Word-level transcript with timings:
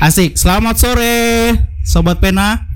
Asik. 0.00 0.32
Selamat 0.32 0.80
sore, 0.80 1.52
sobat 1.84 2.24
pena, 2.24 2.72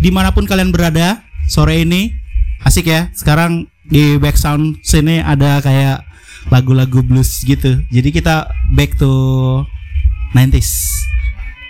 di 0.00 0.08
mana 0.08 0.32
pun 0.32 0.48
kalian 0.48 0.72
berada 0.72 1.20
sore 1.44 1.84
ini. 1.84 2.16
Asik 2.64 2.88
ya. 2.88 3.12
Sekarang 3.12 3.68
di 3.84 4.16
back 4.16 4.40
sound 4.40 4.80
sini 4.80 5.20
ada 5.20 5.60
kayak 5.60 6.00
lagu-lagu 6.48 7.04
blues 7.04 7.44
gitu. 7.44 7.84
Jadi 7.92 8.08
kita 8.08 8.48
back 8.72 8.96
to 8.96 9.12
90s. 10.32 10.88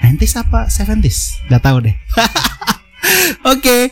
90s 0.07 0.39
apa 0.39 0.71
70s? 0.71 1.51
Gak 1.51 1.67
tahu 1.67 1.83
deh. 1.83 1.99
Oke, 3.59 3.91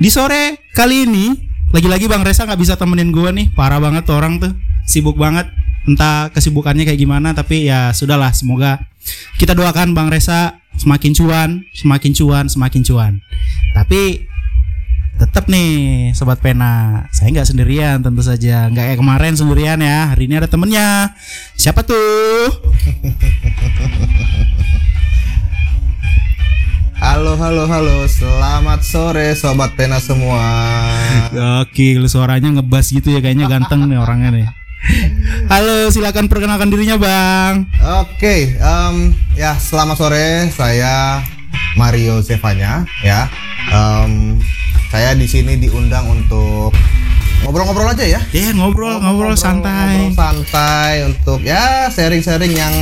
di 0.00 0.08
sore 0.08 0.72
kali 0.72 1.04
ini 1.04 1.36
lagi-lagi 1.68 2.08
Bang 2.08 2.24
Reza 2.24 2.48
nggak 2.48 2.60
bisa 2.64 2.80
temenin 2.80 3.12
gue 3.12 3.28
nih, 3.28 3.52
parah 3.52 3.76
banget 3.76 4.08
orang 4.08 4.40
tuh, 4.40 4.56
sibuk 4.88 5.20
banget. 5.20 5.52
Entah 5.86 6.34
kesibukannya 6.34 6.82
kayak 6.82 6.98
gimana, 6.98 7.30
tapi 7.30 7.70
ya 7.70 7.94
sudahlah. 7.94 8.34
Semoga 8.34 8.82
kita 9.38 9.54
doakan 9.54 9.94
Bang 9.94 10.10
Reza 10.10 10.58
semakin 10.74 11.14
cuan, 11.14 11.50
semakin 11.72 12.10
cuan, 12.10 12.44
semakin 12.50 12.82
cuan. 12.82 13.12
Tapi 13.70 14.26
tetap 15.16 15.48
nih 15.48 16.12
sobat 16.12 16.42
pena, 16.42 17.06
saya 17.08 17.32
nggak 17.32 17.48
sendirian 17.48 18.04
tentu 18.04 18.20
saja, 18.20 18.68
nggak 18.68 18.84
kayak 18.92 18.98
kemarin 18.98 19.38
sendirian 19.38 19.78
ya. 19.78 20.10
Hari 20.10 20.26
ini 20.26 20.34
ada 20.42 20.50
temennya. 20.50 21.14
Siapa 21.54 21.86
tuh? 21.86 22.50
Halo, 26.98 27.38
halo, 27.38 27.70
halo. 27.70 28.10
Selamat 28.10 28.82
sore 28.82 29.38
sobat 29.38 29.78
pena 29.78 30.02
semua. 30.02 30.42
Oke, 31.62 31.94
lu 31.94 32.10
suaranya 32.10 32.50
ngebas 32.58 32.90
gitu 32.90 33.14
ya 33.14 33.22
kayaknya 33.22 33.46
ganteng 33.46 33.86
nih 33.86 34.02
orangnya 34.02 34.30
nih. 34.34 34.65
Halo, 35.50 35.90
silakan 35.90 36.30
perkenalkan 36.30 36.70
dirinya, 36.70 36.96
Bang. 36.98 37.66
Oke, 38.02 38.54
em, 38.56 39.14
ya 39.34 39.58
selamat 39.58 39.96
sore. 39.98 40.28
Saya 40.54 41.22
Mario 41.74 42.22
Zevanya, 42.22 42.86
ya. 43.02 43.30
Em, 43.70 44.38
saya 44.90 45.14
di 45.18 45.26
sini 45.26 45.58
diundang 45.58 46.06
untuk 46.06 46.70
ngobrol-ngobrol 47.42 47.90
aja 47.92 48.06
ya. 48.06 48.20
Ya, 48.30 48.54
ngobrol, 48.54 49.02
ngobrol, 49.02 49.34
santai. 49.36 50.10
ngobrol 50.10 50.14
santai 50.14 51.04
untuk 51.06 51.42
ya 51.42 51.90
sharing-sharing 51.90 52.54
yang 52.54 52.74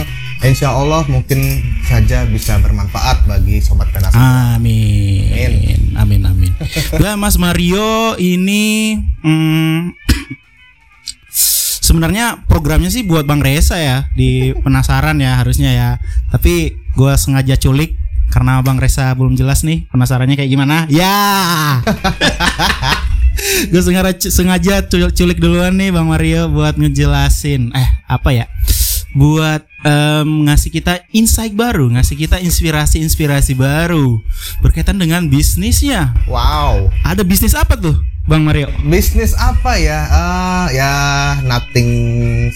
insya 0.45 0.77
Allah 0.77 1.03
mungkin 1.09 1.65
saja 1.89 2.29
bisa 2.29 2.61
bermanfaat 2.61 3.25
bagi 3.25 3.65
sobat 3.65 3.89
pena 3.91 4.13
semua. 4.13 4.61
Amin. 4.61 5.97
Amin, 5.97 6.21
amin. 6.29 6.53
Nah, 7.01 7.17
Mas 7.23 7.41
Mario 7.41 8.19
ini 8.21 8.99
hmm, 9.25 10.04
sebenarnya 11.95 12.43
programnya 12.51 12.91
sih 12.91 13.07
buat 13.07 13.23
Bang 13.23 13.39
Reza 13.39 13.79
ya 13.79 14.11
di 14.19 14.51
penasaran 14.51 15.15
ya 15.23 15.39
harusnya 15.39 15.71
ya. 15.71 15.91
Tapi 16.35 16.75
gua 16.99 17.15
sengaja 17.15 17.55
culik 17.55 17.95
karena 18.35 18.59
Bang 18.67 18.83
Reza 18.83 19.15
belum 19.15 19.39
jelas 19.39 19.63
nih 19.63 19.87
penasarannya 19.95 20.35
kayak 20.35 20.51
gimana. 20.51 20.91
Ya. 20.91 21.15
gue 23.71 23.83
sengaja 23.83 24.31
sengaja 24.31 24.75
culik, 24.91 25.39
duluan 25.39 25.75
nih 25.79 25.95
Bang 25.95 26.11
Mario 26.11 26.51
buat 26.51 26.79
ngejelasin 26.79 27.75
eh 27.75 27.89
apa 28.07 28.31
ya 28.31 28.47
buat 29.15 29.63
em, 29.87 30.51
ngasih 30.51 30.71
kita 30.75 31.07
insight 31.15 31.55
baru 31.55 31.87
ngasih 31.95 32.19
kita 32.19 32.43
inspirasi-inspirasi 32.43 33.55
baru 33.55 34.19
berkaitan 34.63 34.99
dengan 34.99 35.31
bisnisnya 35.31 36.15
Wow. 36.27 36.91
ada 37.07 37.23
bisnis 37.23 37.55
apa 37.55 37.79
tuh 37.79 37.95
Bang 38.25 38.41
Mario. 38.41 38.73
Bisnis 38.89 39.37
apa 39.37 39.77
ya? 39.77 40.09
Eh, 40.09 40.81
ya 40.81 40.93
nothing 41.45 41.91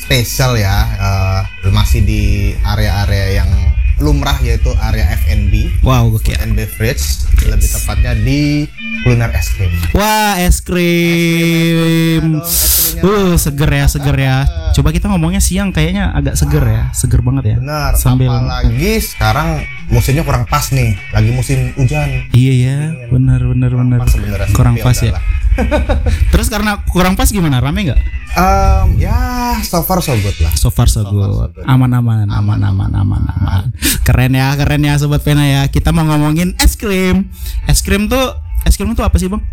special 0.01 0.57
ya. 0.57 0.89
Eh, 0.97 1.69
masih 1.69 2.01
di 2.09 2.57
area-area 2.65 3.45
yang 3.45 3.51
lumrah 3.99 4.39
yaitu 4.41 4.71
area 4.79 5.11
F&B, 5.27 5.83
wow 5.83 6.07
food 6.07 6.23
gokil 6.23 6.39
and 6.39 6.55
beverage, 6.55 7.27
lebih 7.43 7.67
tepatnya 7.67 8.15
di 8.15 8.71
kuliner 9.03 9.27
es 9.35 9.51
krim. 9.51 9.75
wah 9.91 10.39
es 10.39 10.63
krim 10.63 12.39
es 12.39 12.95
uh 13.03 13.35
seger 13.35 13.67
ya 13.67 13.87
seger 13.91 14.17
ya. 14.17 14.37
Coba 14.71 14.95
kita 14.95 15.11
ngomongnya 15.11 15.43
siang 15.43 15.75
kayaknya 15.75 16.15
agak 16.15 16.39
seger 16.39 16.63
ya. 16.63 16.85
Seger 16.95 17.27
banget 17.27 17.45
ya. 17.55 17.57
Benar. 17.59 17.93
sambil 17.99 18.31
Apalagi 18.31 19.03
sekarang 19.03 19.67
musimnya 19.91 20.23
kurang 20.23 20.47
pas 20.47 20.71
nih, 20.71 20.95
lagi 21.11 21.31
musim 21.35 21.75
hujan. 21.75 22.31
iya 22.31 22.55
ya 22.55 22.79
benar 23.11 23.43
benar 23.51 23.71
benar. 23.75 23.99
Pas 24.07 24.15
sebenarnya. 24.15 24.47
Sih, 24.47 24.55
kurang 24.55 24.79
pas 24.79 24.95
ya. 24.95 25.19
terus 26.33 26.49
karena 26.49 26.83
kurang 26.89 27.15
pas 27.15 27.29
gimana 27.29 27.59
rame 27.59 27.91
nggak 27.91 28.01
Em, 28.29 29.01
ya 29.01 29.19
so 29.65 29.83
far 29.83 29.99
so 29.99 30.13
good 30.15 30.37
lah. 30.39 30.53
So 30.55 30.69
far 30.69 30.87
so 30.87 31.03
far 31.03 31.11
so 31.11 31.17
good. 31.17 31.59
good. 31.59 31.65
Aman 31.67 31.91
aman 31.91 32.29
aman 32.29 32.61
aman 32.61 32.91
aman 32.93 33.23
aman. 33.25 33.63
Keren 34.05 34.37
ya, 34.37 34.53
keren 34.55 34.85
ya 34.85 34.95
sobat 34.95 35.25
pena 35.25 35.43
ya. 35.43 35.67
Kita 35.67 35.91
mau 35.91 36.05
ngomongin 36.07 36.55
es 36.61 36.77
krim. 36.77 37.33
Es 37.67 37.81
krim 37.81 38.07
tuh 38.07 38.37
es 38.63 38.77
krim 38.77 38.93
tuh 38.93 39.03
apa 39.03 39.17
sih, 39.17 39.27
Bang? 39.27 39.43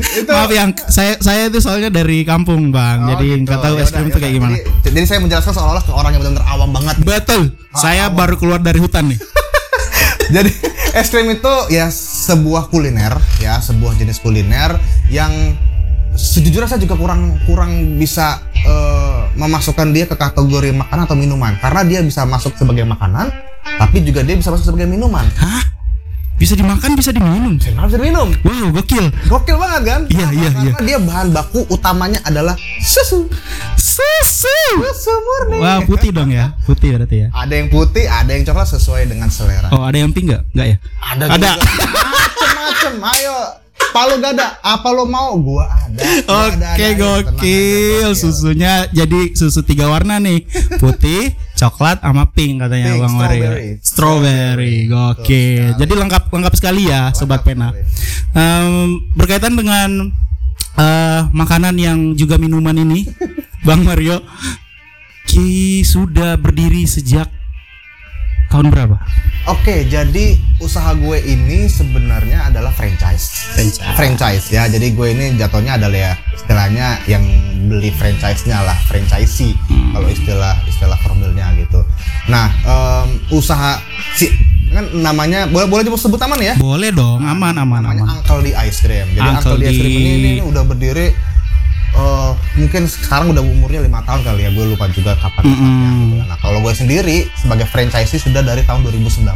Itu 0.00 0.30
Maaf 0.30 0.50
yang 0.50 0.70
saya 0.88 1.18
saya 1.20 1.48
itu 1.48 1.58
soalnya 1.60 1.92
dari 1.92 2.22
kampung, 2.22 2.70
Bang. 2.70 3.04
Oh, 3.04 3.08
jadi 3.16 3.26
gitu. 3.36 3.44
nggak 3.46 3.58
tahu 3.60 3.74
Ya 3.76 3.82
es 3.82 3.90
krim 3.90 4.06
ya 4.06 4.10
itu 4.10 4.18
kayak 4.18 4.32
udah. 4.32 4.38
gimana. 4.38 4.54
Jadi, 4.56 4.92
jadi 4.92 5.06
saya 5.06 5.18
menjelaskan 5.20 5.52
seolah-olah 5.56 5.84
ke 5.84 5.92
orang 5.92 6.10
yang 6.14 6.20
benar-benar 6.22 6.46
awam 6.46 6.70
banget. 6.70 6.94
Betul. 7.02 7.42
saya 7.74 8.10
baru 8.10 8.34
keluar 8.36 8.60
dari 8.60 8.78
hutan 8.78 9.08
nih. 9.10 9.18
Jadi 10.30 10.50
es 10.98 11.10
krim 11.10 11.28
itu 11.30 11.54
ya 11.74 11.90
sebuah 11.90 12.70
kuliner, 12.70 13.18
ya 13.42 13.58
sebuah 13.58 13.98
jenis 13.98 14.22
kuliner 14.22 14.78
yang 15.10 15.30
sejujurnya 16.14 16.66
saya 16.66 16.82
juga 16.82 16.98
kurang 16.98 17.38
kurang 17.46 17.98
bisa 17.98 18.42
eh, 18.54 19.20
memasukkan 19.38 19.94
dia 19.94 20.10
ke 20.10 20.18
kategori 20.18 20.74
makanan 20.74 21.06
atau 21.06 21.14
minuman 21.18 21.54
karena 21.62 21.82
dia 21.86 22.00
bisa 22.02 22.26
masuk 22.26 22.54
sebagai 22.58 22.86
makanan, 22.86 23.30
tapi 23.78 24.02
juga 24.02 24.22
dia 24.22 24.38
bisa 24.38 24.50
masuk 24.54 24.74
sebagai 24.74 24.90
minuman. 24.90 25.26
Hah? 25.38 25.79
Bisa 26.40 26.56
dimakan, 26.56 26.96
bisa 26.96 27.12
diminum. 27.12 27.60
Kenapa 27.60 27.92
bisa 27.92 28.00
minum? 28.00 28.32
Wow, 28.40 28.72
gokil. 28.80 29.12
Gokil 29.28 29.60
banget 29.60 29.82
kan? 29.84 30.00
Iya, 30.08 30.28
iya, 30.32 30.50
iya. 30.64 30.72
Dia 30.80 30.96
bahan 30.96 31.36
baku 31.36 31.68
utamanya 31.68 32.16
adalah 32.24 32.56
susu. 32.80 33.28
Susu. 33.76 34.60
Susu 34.80 35.12
murni. 35.20 35.60
Wah, 35.60 35.84
putih 35.84 36.16
dong 36.16 36.32
ya. 36.32 36.56
Putih 36.64 36.96
berarti 36.96 37.28
ya. 37.28 37.28
Ada 37.36 37.60
yang 37.60 37.68
putih, 37.68 38.08
ada 38.08 38.32
yang 38.32 38.48
coklat 38.48 38.72
sesuai 38.72 39.12
dengan 39.12 39.28
selera. 39.28 39.68
Oh, 39.68 39.84
ada 39.84 40.00
yang 40.00 40.16
pink 40.16 40.32
nggak? 40.32 40.42
Nggak 40.56 40.66
ya? 40.72 40.76
Ada 41.12 41.24
Ada. 41.28 41.50
Macem-macem. 42.08 42.92
Ayo. 43.04 43.36
Palu 43.92 44.22
gak 44.22 44.32
ada. 44.38 44.56
Apa 44.64 44.88
lo 44.96 45.04
mau? 45.04 45.36
Gua 45.36 45.66
ada. 45.66 46.00
Oke 46.46 46.56
tenang 46.56 46.96
gokil 46.96 48.14
susunya 48.14 48.86
jadi 48.94 49.34
susu 49.34 49.66
tiga 49.66 49.90
warna 49.90 50.22
nih 50.22 50.46
putih 50.78 51.34
coklat 51.60 52.00
sama 52.00 52.24
pink 52.32 52.64
katanya 52.64 52.96
Pink, 52.96 53.02
bang 53.04 53.14
Mario 53.14 53.42
strawberry. 53.44 53.68
strawberry 53.84 54.76
gokil. 54.88 55.64
Jadi 55.76 55.92
lengkap 55.92 56.22
lengkap 56.32 56.54
sekali 56.56 56.88
ya 56.88 57.12
sobat 57.12 57.44
pena. 57.44 57.76
Em, 58.32 58.96
berkaitan 59.12 59.52
dengan 59.52 60.08
eh, 60.80 61.20
makanan 61.28 61.76
yang 61.76 61.98
juga 62.16 62.40
minuman 62.40 62.72
ini 62.72 63.04
bang 63.68 63.84
Mario 63.84 64.24
Ki 65.28 65.84
sudah 65.84 66.40
berdiri 66.40 66.88
sejak 66.88 67.28
tahun 68.50 68.68
berapa 68.68 68.98
Oke, 69.48 69.88
jadi 69.88 70.36
usaha 70.60 70.92
gue 70.92 71.16
ini 71.16 71.64
sebenarnya 71.64 72.52
adalah 72.52 72.68
franchise. 72.70 73.56
Franchise. 73.56 73.96
Franchise 73.96 74.46
ya. 74.52 74.68
Jadi 74.68 74.92
gue 74.92 75.16
ini 75.16 75.32
jatuhnya 75.34 75.80
adalah 75.80 75.96
ya 75.96 76.12
istilahnya 76.30 77.00
yang 77.08 77.24
beli 77.66 77.88
franchise-nya 77.88 78.60
lah, 78.60 78.76
franchisee 78.84 79.56
Hmm. 79.66 79.96
kalau 79.96 80.08
istilah 80.12 80.54
istilah 80.68 80.98
formalnya 81.00 81.56
gitu. 81.56 81.80
Nah, 82.28 82.52
em, 82.60 83.08
usaha 83.32 83.80
si 84.12 84.28
kan 84.70 84.86
namanya 84.94 85.48
boleh 85.48 85.66
boleh 85.66 85.82
disebut 85.82 86.20
aman 86.20 86.38
ya? 86.38 86.54
boleh 86.54 86.94
dong 86.94 87.18
aman 87.24 87.56
aman 87.58 87.80
namanya 87.82 88.06
aman 88.06 88.16
Uncle 88.22 88.40
di 88.44 88.52
Ice 88.54 88.78
Cream. 88.84 89.08
Jadi 89.10 89.28
Uncle 89.34 89.50
Uncle, 89.50 89.58
di 89.58 89.66
Ice 89.66 89.80
Cream 89.80 89.94
ini, 89.96 90.30
ini 90.36 90.42
udah 90.44 90.62
berdiri 90.62 91.06
eh 91.90 92.30
mungkin 92.58 92.86
sekarang 92.86 93.34
udah 93.34 93.42
umurnya 93.42 93.80
lima 93.82 94.00
tahun 94.06 94.22
kali 94.22 94.40
ya. 94.46 94.50
Gue 94.54 94.66
lupa 94.74 94.86
juga 94.90 95.14
kapan 95.18 95.42
Mm-mm. 95.46 95.58
gitu. 95.58 96.16
Nah, 96.26 96.38
kalau 96.38 96.58
gue 96.62 96.74
sendiri 96.74 97.26
sebagai 97.34 97.66
franchisee 97.66 98.20
sudah 98.22 98.42
dari 98.42 98.62
tahun 98.66 98.86
2019. 98.86 99.26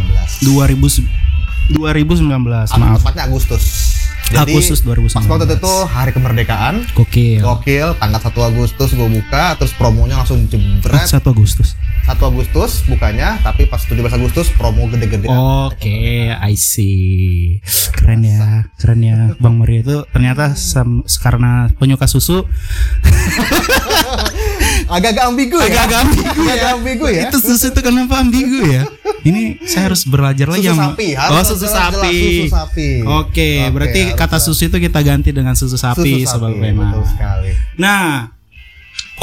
2000 0.45 1.25
2019 1.65 2.29
Atau 2.69 2.77
maaf 2.77 3.01
Tepatnya 3.01 3.25
Agustus. 3.25 3.94
Agustus 4.33 4.81
2019. 4.81 5.15
Pas 5.15 5.27
waktu 5.29 5.47
itu 5.53 5.75
hari 5.85 6.11
kemerdekaan. 6.11 6.75
gokil 6.93 7.39
Gokil, 7.39 7.89
tanggal 7.95 8.19
1 8.19 8.33
Agustus 8.47 8.91
gue 8.91 9.09
buka, 9.11 9.55
terus 9.55 9.73
promonya 9.73 10.17
langsung 10.17 10.47
jebret 10.47 11.05
1 11.05 11.21
Agustus 11.25 11.77
1 12.05 12.21
Agustus 12.21 12.85
bukanya, 12.85 13.41
tapi 13.41 13.65
pas 13.65 13.81
17 13.81 13.97
Agustus 14.11 14.49
promo 14.51 14.85
gede-gede. 14.87 15.25
Oke, 15.27 15.97
I 16.29 16.53
see. 16.55 17.61
Keren 17.91 18.21
ya, 18.21 18.69
keren 18.77 19.01
ya. 19.01 19.33
Bang 19.39 19.57
Mario 19.57 19.81
itu 19.81 19.97
ternyata 20.11 20.53
sem- 20.53 21.01
karena 21.19 21.73
penyuka 21.73 22.05
susu 22.05 22.45
Agak-agak 24.95 25.25
ambigu 25.27 25.57
ya. 25.59 25.67
agak-agak 25.67 25.99
ambigu 26.01 26.41
ya. 26.41 26.53
Agak 26.55 26.71
ambigu 26.73 27.07
ya. 27.11 27.23
Itu 27.27 27.39
susu 27.39 27.67
itu 27.69 27.81
kenapa 27.83 28.15
ambigu 28.19 28.59
ya? 28.71 28.83
Ini 29.25 29.43
saya 29.65 29.89
harus 29.89 30.05
belajar 30.05 30.47
lagi 30.47 30.69
Susu 30.69 30.77
sapi, 30.79 31.09
Oh, 31.13 31.21
harus 31.35 31.47
susu 31.49 31.67
jelas-jelas 31.67 31.95
sapi. 31.99 32.17
susu 32.21 32.45
sapi. 32.53 32.89
Oke, 33.03 33.11
Oke, 33.11 33.51
berarti 33.73 34.01
harus 34.05 34.17
kata 34.17 34.39
susu 34.39 34.63
itu 34.69 34.77
kita 34.79 35.01
ganti 35.01 35.31
dengan 35.33 35.55
susu 35.57 35.75
sapi, 35.75 36.23
Susu 36.23 36.37
sapi, 36.37 36.55
Prema. 36.55 36.93
betul 36.93 37.05
sekali. 37.09 37.51
Nah, 37.75 38.31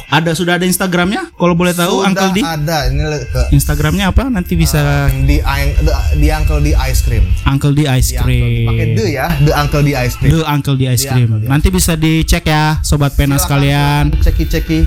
Ada 0.07 0.31
sudah 0.35 0.55
ada 0.55 0.63
Instagramnya? 0.63 1.31
Kalau 1.35 1.55
boleh 1.55 1.71
tahu, 1.71 2.03
Sudah 2.03 2.07
Uncle 2.11 2.31
D. 2.31 2.39
ada 2.43 2.77
ini 2.88 3.03
ke 3.27 3.41
Instagramnya 3.51 4.11
apa? 4.11 4.27
Nanti 4.27 4.55
bisa 4.55 5.07
di 5.07 5.39
di, 5.39 5.91
di 6.15 6.27
Uncle 6.31 6.59
di 6.59 6.71
Ice 6.75 7.01
Cream. 7.03 7.23
Uncle 7.43 7.71
D 7.75 7.88
Ice 7.88 8.11
Di 8.11 8.19
Uncle 8.19 8.31
D. 8.31 8.67
Pakai 8.67 8.85
Cream. 8.85 8.95
the 8.95 9.05
ya, 9.09 9.27
the 9.39 9.53
Uncle 9.55 9.83
di 9.83 9.93
Ice 9.95 10.15
Cream. 10.15 10.31
The 10.31 10.43
Uncle 10.43 10.75
D 10.75 10.81
Ice 10.88 11.03
Cream. 11.03 11.29
Ice 11.31 11.47
Nanti 11.47 11.67
bisa 11.71 11.93
dicek 11.95 12.43
ya, 12.43 12.79
sobat 12.81 13.15
pena 13.15 13.35
Silakan, 13.35 13.43
sekalian. 13.43 14.03
silakan 14.15 14.23
Ceki-ceki. 14.23 14.79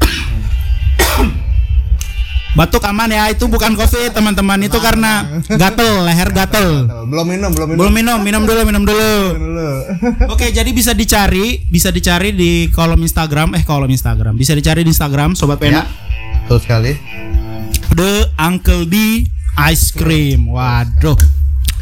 Batuk 2.54 2.86
aman 2.86 3.10
ya, 3.10 3.26
itu 3.34 3.50
bukan 3.50 3.74
covid 3.74 4.14
teman-teman, 4.14 4.62
itu 4.62 4.78
karena 4.78 5.42
gatel, 5.58 6.06
leher 6.06 6.30
gatel. 6.30 6.86
Belum 7.10 7.26
minum, 7.26 7.50
belum 7.50 7.66
minum. 7.74 7.78
Belum 7.82 7.92
minum, 7.92 8.18
minum 8.22 8.42
dulu, 8.46 8.60
minum 8.62 8.82
dulu. 8.86 9.14
Oke, 10.32 10.54
jadi 10.54 10.70
bisa 10.70 10.94
dicari, 10.94 11.66
bisa 11.66 11.90
dicari 11.90 12.30
di 12.30 12.70
kolom 12.70 13.02
Instagram, 13.02 13.58
eh 13.58 13.66
kolom 13.66 13.90
Instagram, 13.90 14.38
bisa 14.38 14.54
dicari 14.54 14.86
di 14.86 14.94
Instagram 14.94 15.34
Sobat 15.34 15.58
ya. 15.58 15.66
Pena, 15.66 15.82
Betul 16.46 16.58
sekali. 16.62 16.92
The 17.90 18.30
Uncle 18.38 18.86
D 18.86 19.26
Ice 19.74 19.90
Cream. 19.90 20.46
Waduh, 20.46 21.18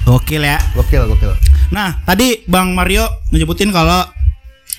gokil 0.09 0.41
ya. 0.41 0.57
Gokil, 0.73 1.05
gokil. 1.05 1.37
Nah, 1.69 2.01
tadi 2.09 2.49
Bang 2.49 2.73
Mario 2.73 3.05
nyebutin 3.29 3.69
kalau 3.77 4.09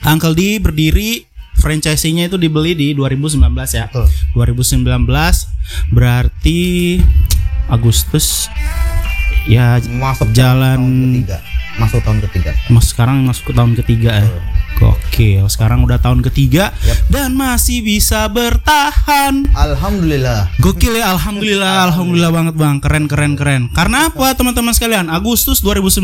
Uncle 0.09 0.33
D 0.33 0.57
berdiri 0.57 1.29
franchise-nya 1.53 2.33
itu 2.33 2.41
dibeli 2.41 2.73
di 2.73 2.97
2019 2.97 3.37
ya. 3.77 3.85
Betul. 3.93 4.09
2019 4.33 5.52
berarti 5.89 6.99
Agustus 7.67 8.47
ya 9.45 9.79
Masuk 9.79 10.31
Jalan- 10.31 10.79
tahun 10.79 10.93
ketiga. 11.09 11.37
Masuk 11.73 11.99
tahun 12.05 12.19
ketiga. 12.29 12.51
Mas 12.69 12.85
sekarang 12.93 13.25
masuk 13.25 13.49
ke 13.49 13.53
tahun 13.53 13.73
ketiga 13.73 14.21
ya. 14.21 14.29
Gokil, 14.73 15.45
sekarang 15.47 15.85
udah 15.85 15.97
tahun 15.97 16.21
ketiga 16.25 16.73
Yap. 16.83 16.97
dan 17.07 17.29
masih 17.33 17.81
bisa 17.81 18.25
bertahan. 18.27 19.47
Alhamdulillah. 19.53 20.49
Gokil 20.59 20.97
ya, 20.97 21.13
alhamdulillah, 21.13 21.87
alhamdulillah 21.89 22.31
banget 22.33 22.55
bang, 22.57 22.75
keren 22.81 23.05
keren 23.07 23.33
keren. 23.37 23.61
Karena 23.71 24.09
apa 24.09 24.33
teman-teman 24.33 24.73
sekalian? 24.73 25.07
Agustus 25.07 25.61
2019 25.61 26.03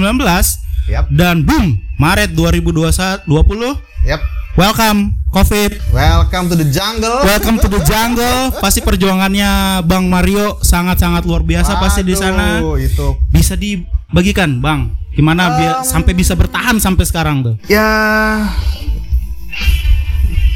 Yap. 0.89 1.05
dan 1.13 1.45
boom, 1.45 1.77
Maret 1.95 2.33
2021 2.33 3.29
20 3.29 4.09
Yap. 4.09 4.21
welcome 4.57 5.13
COVID. 5.29 5.93
Welcome 5.93 6.49
to 6.49 6.57
the 6.57 6.65
jungle. 6.73 7.21
Welcome 7.21 7.61
to 7.61 7.69
the 7.69 7.77
jungle. 7.85 8.49
Pasti 8.65 8.81
perjuangannya 8.81 9.85
Bang 9.85 10.09
Mario 10.09 10.57
sangat-sangat 10.65 11.21
luar 11.21 11.45
biasa 11.45 11.77
pasti 11.77 12.01
di 12.01 12.17
sana. 12.17 12.57
Itu 12.81 13.13
Bisa 13.29 13.53
dibagikan, 13.53 14.57
Bang. 14.57 14.97
Gimana 15.13 15.53
biar 15.53 15.75
sampai 15.85 16.17
bisa 16.17 16.33
bertahan 16.33 16.81
sampai 16.81 17.05
sekarang 17.05 17.45
tuh? 17.45 17.55
ya 17.69 17.85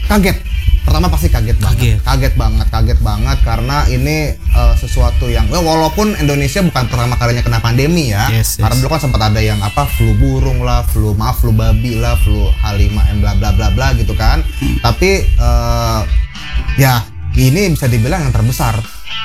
kaget 0.09 0.37
pertama 0.83 1.07
pasti 1.07 1.27
kaget 1.27 1.57
banget 1.57 1.77
Kaget. 1.77 1.97
kaget 2.01 2.33
banget 2.35 2.67
kaget 2.67 2.99
banget 2.99 3.37
karena 3.41 3.77
ini 3.87 4.17
eh, 4.35 4.73
sesuatu 4.75 5.25
yang 5.25 5.47
ya, 5.47 5.57
walaupun 5.57 6.13
Indonesia 6.15 6.59
bukan 6.61 6.85
pertama 6.85 7.15
kalinya 7.15 7.41
kena 7.41 7.59
pandemi 7.59 8.09
ya 8.09 8.27
Yes, 8.29 8.55
yes. 8.55 8.61
karena 8.61 8.75
dulu 8.77 8.89
kan 8.89 9.01
sempat 9.01 9.21
ada 9.23 9.39
yang 9.39 9.59
apa 9.59 9.87
flu 9.89 10.11
burung 10.13 10.59
lah 10.59 10.83
flu 10.83 11.11
maaf 11.13 11.39
flu 11.39 11.51
babi 11.51 11.95
lah 11.95 12.13
flu 12.17 12.35
H5N 12.57 13.17
bla 13.17 13.33
bla 13.33 13.49
bla 13.51 13.67
bla 13.69 13.87
gitu 13.93 14.13
kan 14.13 14.43
Hmm. 14.53 14.77
tapi 14.79 15.09
eh, 15.23 15.99
ya 16.75 17.03
ini 17.33 17.69
bisa 17.69 17.87
dibilang 17.87 18.21
yang 18.21 18.31
terbesar 18.31 18.77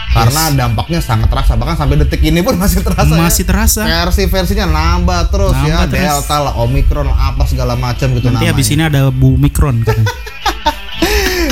karena 0.08 0.48
dampaknya 0.50 0.98
sangat 0.98 1.28
terasa 1.28 1.52
bahkan 1.54 1.76
sampai 1.76 1.98
detik 1.98 2.22
ini 2.22 2.40
pun 2.40 2.56
masih 2.62 2.80
terasa 2.80 3.04
ya 3.08 3.20
Masih 3.20 3.44
terasa. 3.44 3.82
versi-versinya 3.84 4.64
nambah 4.64 5.28
terus 5.28 5.52
ya 5.58 5.74
Nambah 5.76 5.86
terus. 5.90 6.00
delta 6.22 6.36
lah 6.40 6.54
omikron 6.56 7.08
apa 7.08 7.44
segala 7.44 7.74
macam 7.74 8.08
gitu 8.10 8.24
Nanti 8.24 8.40
namanya 8.40 8.50
habis 8.50 8.68
ini 8.68 8.82
ada 8.82 9.10
Bu 9.10 9.36
Mikron 9.36 9.82
kan. 9.82 10.00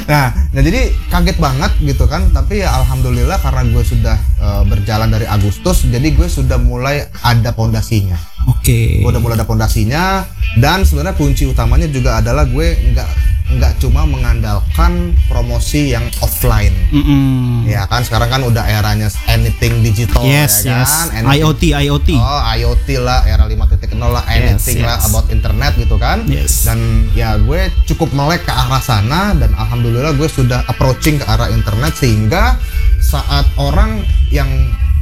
nah, 0.07 0.33
nah 0.55 0.63
jadi 0.63 0.91
kaget 1.11 1.39
banget 1.39 1.73
gitu 1.83 2.07
kan 2.07 2.31
tapi 2.31 2.63
ya 2.63 2.73
alhamdulillah 2.83 3.39
karena 3.43 3.63
gue 3.71 3.85
sudah 3.85 4.17
eh, 4.41 4.63
berjalan 4.67 5.11
dari 5.11 5.27
Agustus 5.27 5.87
jadi 5.87 6.09
gue 6.15 6.27
sudah 6.31 6.59
mulai 6.59 7.07
ada 7.23 7.53
pondasinya 7.53 8.17
Oke. 8.47 9.03
gue 9.03 9.11
udah 9.11 9.23
mulai 9.23 9.37
ada 9.37 9.47
pondasinya 9.47 10.23
dan 10.59 10.87
sebenarnya 10.87 11.19
kunci 11.19 11.45
utamanya 11.45 11.91
juga 11.91 12.23
adalah 12.23 12.47
gue 12.47 12.95
nggak 12.95 13.36
nggak 13.47 13.79
cuma 13.79 14.03
mengandalkan 14.03 15.15
promosi 15.27 15.95
yang 15.95 16.03
offline 16.19 16.75
Mm-mm. 16.91 17.63
ya 17.63 17.87
kan 17.87 18.03
sekarang 18.03 18.27
kan 18.27 18.43
udah 18.43 18.67
eranya 18.67 19.07
anything 19.27 19.81
digital 19.81 20.27
Yes, 20.27 20.67
ya 20.67 20.83
yes. 20.83 20.91
kan 21.07 21.23
Anything- 21.23 21.47
IoT, 21.47 21.63
IoT. 21.79 22.09
Oh 22.13 22.43
IoT 22.43 22.89
lah 22.99 23.23
era 23.23 23.47
5.0 23.47 23.87
lah 24.03 24.27
anything 24.27 24.83
lah 24.83 24.99
yes. 24.99 25.07
about 25.07 25.31
internet 25.31 25.73
gitu 25.75 25.95
kan 25.95 26.27
Yes. 26.27 26.67
dan 26.67 26.79
ya 27.13 27.39
gue 27.39 27.71
cukup 27.87 28.11
melek 28.11 28.43
ke 28.43 28.53
arah 28.53 28.83
sana 28.83 29.31
dan 29.33 29.55
alhamdulillah 29.55 30.11
gue 30.13 30.27
sudah 30.27 30.67
approaching 30.67 31.17
ke 31.17 31.25
arah 31.25 31.47
internet 31.47 31.95
sehingga 31.95 32.59
saat 32.99 33.47
orang 33.57 34.03
yang 34.29 34.51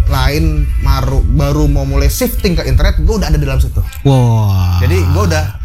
lain 0.05 0.69
maru, 0.79 1.25
baru 1.25 1.65
mau 1.65 1.89
mulai 1.89 2.13
shifting 2.13 2.53
ke 2.53 2.69
internet 2.69 3.01
gue 3.01 3.15
udah 3.15 3.33
ada 3.33 3.41
di 3.41 3.49
dalam 3.49 3.57
situ 3.57 3.81
Wah. 4.05 4.77
jadi 4.77 5.01
gue 5.01 5.23
udah 5.25 5.64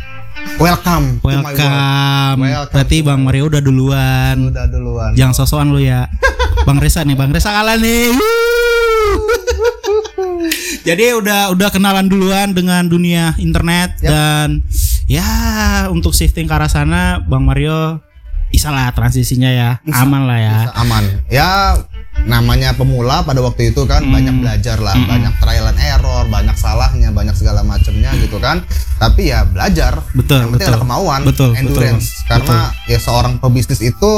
welcome 0.58 1.22
welcome. 1.22 2.38
Welcome 2.42 2.74
Berarti 2.74 2.98
Bang 3.06 3.22
Mario 3.22 3.52
udah 3.52 3.62
duluan. 3.62 4.50
udah 4.50 4.66
duluan 4.66 5.12
Jangan 5.14 5.36
sosokan 5.38 5.70
lu 5.70 5.84
ya. 5.84 6.10
Bang 6.68 6.82
Resa 6.82 7.06
nih, 7.06 7.16
Bang 7.16 7.30
Resa 7.30 7.54
kalah 7.54 7.78
nih. 7.78 8.10
Jadi 10.88 11.14
udah 11.14 11.54
udah 11.54 11.70
kenalan 11.70 12.10
duluan 12.10 12.56
dengan 12.56 12.88
dunia 12.88 13.36
internet 13.38 14.00
Yap. 14.02 14.10
dan 14.10 14.48
ya 15.06 15.28
untuk 15.92 16.16
shifting 16.16 16.48
ke 16.50 16.54
arah 16.56 16.72
sana 16.72 17.22
Bang 17.22 17.46
Mario 17.46 18.02
bisa 18.50 18.74
lah 18.74 18.90
transisinya 18.96 19.52
ya. 19.52 19.70
Bisa, 19.86 20.02
Aman 20.02 20.26
lah 20.26 20.40
ya. 20.42 20.56
bisa 20.66 20.72
aman 20.74 21.04
ya 21.30 21.52
namanya 22.26 22.76
pemula 22.76 23.24
pada 23.24 23.40
waktu 23.40 23.72
itu 23.72 23.84
kan 23.84 24.04
Hmm. 24.04 24.12
banyak 24.12 24.36
belajar 24.42 24.78
lah 24.80 24.96
banyak 24.96 25.34
trial 25.40 25.66
and 25.70 25.80
error 25.80 26.24
banyak 26.28 26.56
salahnya 26.56 27.10
banyak 27.10 27.36
segala 27.36 27.62
macamnya 27.62 28.12
gitu 28.18 28.38
kan. 28.38 28.64
Tapi 29.00 29.32
ya 29.32 29.48
belajar. 29.48 30.04
Betul, 30.12 30.44
yang 30.44 30.52
penting 30.52 30.68
betul. 30.68 30.76
ada 30.76 30.84
kemauan 30.84 31.22
Betul, 31.24 31.50
endurance. 31.56 32.20
Betul, 32.20 32.28
karena 32.28 32.58
ya 32.86 33.00
seorang 33.00 33.34
pebisnis 33.40 33.80
itu 33.80 34.12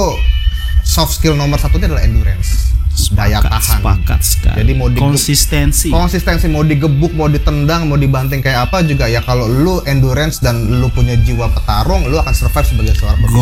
soft 0.81 1.13
skill 1.13 1.37
nomor 1.37 1.61
satunya 1.61 1.85
adalah 1.85 2.01
endurance 2.01 2.73
daya 3.11 3.39
Sepakat, 3.39 3.51
tahan 3.51 3.79
Sepakat 3.81 4.21
sekali. 4.21 4.57
Jadi 4.63 4.71
mau 4.75 4.87
konsistensi. 4.91 5.87
konsistensi 5.91 6.45
mau 6.51 6.63
digebuk 6.63 7.11
mau 7.15 7.27
ditendang 7.27 7.87
mau 7.87 7.95
dibanting 7.95 8.43
kayak 8.43 8.69
apa 8.71 8.83
juga 8.83 9.07
ya 9.07 9.23
kalau 9.23 9.47
lu 9.47 9.79
endurance 9.87 10.39
dan 10.43 10.79
lu 10.79 10.87
punya 10.91 11.15
jiwa 11.23 11.47
petarung 11.51 12.07
lu 12.07 12.19
akan 12.19 12.33
survive 12.35 12.67
sebagai 12.67 12.93
seorang 12.95 13.17
pebisnis 13.23 13.39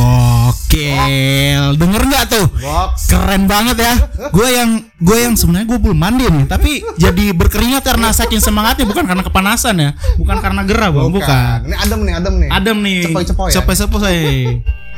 Gokil. 0.69 1.63
Denger 1.77 2.01
nggak 2.05 2.25
tuh? 2.29 2.45
Box. 2.61 3.09
Keren 3.09 3.43
banget 3.49 3.77
ya. 3.81 3.93
Gue 4.29 4.47
yang 4.53 4.69
gue 4.99 5.17
yang 5.17 5.33
sebenarnya 5.33 5.67
gue 5.75 5.79
belum 5.79 5.97
mandi 5.97 6.25
nih, 6.27 6.45
tapi 6.45 6.83
jadi 6.99 7.31
berkeringat 7.31 7.87
karena 7.87 8.11
saking 8.11 8.43
semangatnya 8.43 8.83
bukan 8.83 9.07
karena 9.07 9.23
kepanasan 9.23 9.75
ya, 9.79 9.89
bukan 10.19 10.37
karena 10.43 10.61
gerah 10.67 10.91
bang, 10.91 11.07
bukan. 11.07 11.57
Ini 11.71 11.75
adem 11.79 11.99
nih, 12.03 12.13
adem 12.19 12.33
nih. 12.35 12.49
Adem 12.51 12.77
nih. 12.83 12.99
Cepoi-cepoi 13.07 13.47
ya? 13.47 13.53
Cepoi-cepoi. 13.55 14.19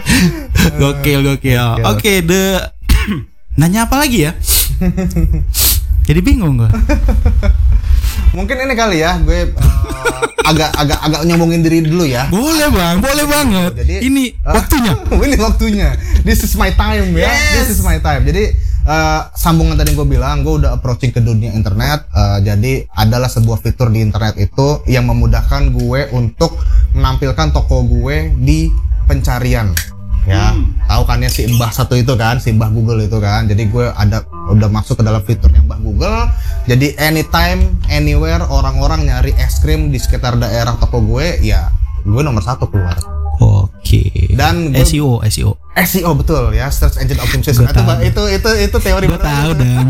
gokil, 0.81 1.20
gokil. 1.22 1.67
Oke, 1.86 2.25
the 2.25 2.65
nanya 3.62 3.86
apa 3.86 4.01
lagi 4.01 4.25
ya? 4.25 4.34
Jadi 6.10 6.20
bingung 6.20 6.58
gue. 6.58 6.70
Mungkin 8.38 8.58
ini 8.58 8.74
kali 8.74 9.03
ya, 9.03 9.22
gue 9.22 9.53
eh, 9.53 10.24
agak 10.41 10.72
agak 10.74 10.98
agak 10.98 11.22
nyombongin 11.24 11.62
diri 11.62 11.86
dulu 11.86 12.03
ya. 12.03 12.25
Boleh 12.25 12.68
bang, 12.68 12.98
boleh 12.98 13.25
banget. 13.27 13.72
Jadi- 13.77 14.01
Ini 14.01 14.24
Ah, 14.41 14.58
waktunya. 14.58 14.94
ini 15.27 15.36
waktunya. 15.38 15.89
This 16.24 16.41
is 16.41 16.56
my 16.56 16.74
time 16.74 17.13
ya. 17.13 17.30
Yes. 17.30 17.53
This 17.62 17.77
is 17.77 17.82
my 17.82 18.01
time. 18.01 18.25
Jadi 18.25 18.50
eh, 18.82 19.22
sambungan 19.36 19.77
tadi 19.77 19.94
gue 19.94 20.08
bilang, 20.10 20.41
gue 20.41 20.58
udah 20.58 20.74
approaching 20.74 21.13
ke 21.13 21.22
dunia 21.22 21.53
internet. 21.53 22.10
eh, 22.10 22.39
jadi 22.41 22.89
adalah 22.98 23.30
sebuah 23.30 23.62
fitur 23.62 23.94
di 23.94 24.01
internet 24.01 24.36
itu 24.36 24.82
yang 24.88 25.06
memudahkan 25.06 25.70
gue 25.70 26.10
untuk 26.10 26.58
menampilkan 26.91 27.53
toko 27.53 27.86
gue 27.86 28.34
di 28.34 28.74
pencarian. 29.06 29.70
Ya, 30.24 30.54
tahu 30.86 31.01
kan 31.04 31.18
ya 31.18 31.28
si 31.28 31.50
Mbah 31.50 31.72
satu 31.72 31.94
itu 31.94 32.13
kan, 32.13 32.38
si 32.38 32.51
Mbah 32.51 32.70
Google 32.70 33.01
itu 33.01 33.18
kan. 33.18 33.46
Jadi 33.46 33.66
gue 33.66 33.86
ada 33.88 34.22
udah 34.48 34.68
masuk 34.68 34.96
ke 34.96 35.04
dalam 35.04 35.20
fiturnya 35.20 35.62
Mbah 35.62 35.80
Google. 35.80 36.30
Jadi 36.63 36.94
anytime, 36.96 37.60
anywhere 37.88 38.44
orang-orang 38.44 39.04
nyari 39.04 39.34
es 39.36 39.58
krim 39.58 39.90
di 39.90 39.98
sekitar 39.98 40.36
daerah 40.36 40.78
toko 40.78 41.01
gue, 41.01 41.42
ya 41.42 41.74
gue 42.00 42.22
nomor 42.22 42.40
satu 42.40 42.66
keluar. 42.66 43.01
Oke. 43.40 44.30
Dan 44.32 44.70
gue- 44.70 44.86
SEO, 44.86 45.25
SEO. 45.25 45.58
SEO 45.74 46.12
betul 46.13 46.51
ya 46.51 46.68
search 46.68 47.00
engine 47.00 47.18
optimization 47.18 47.63
itu 47.63 47.82
itu 48.04 48.22
itu 48.30 48.50
itu 48.62 48.78
teori 48.78 49.08
Gue 49.08 49.18
tahu 49.18 49.50
dong. 49.56 49.88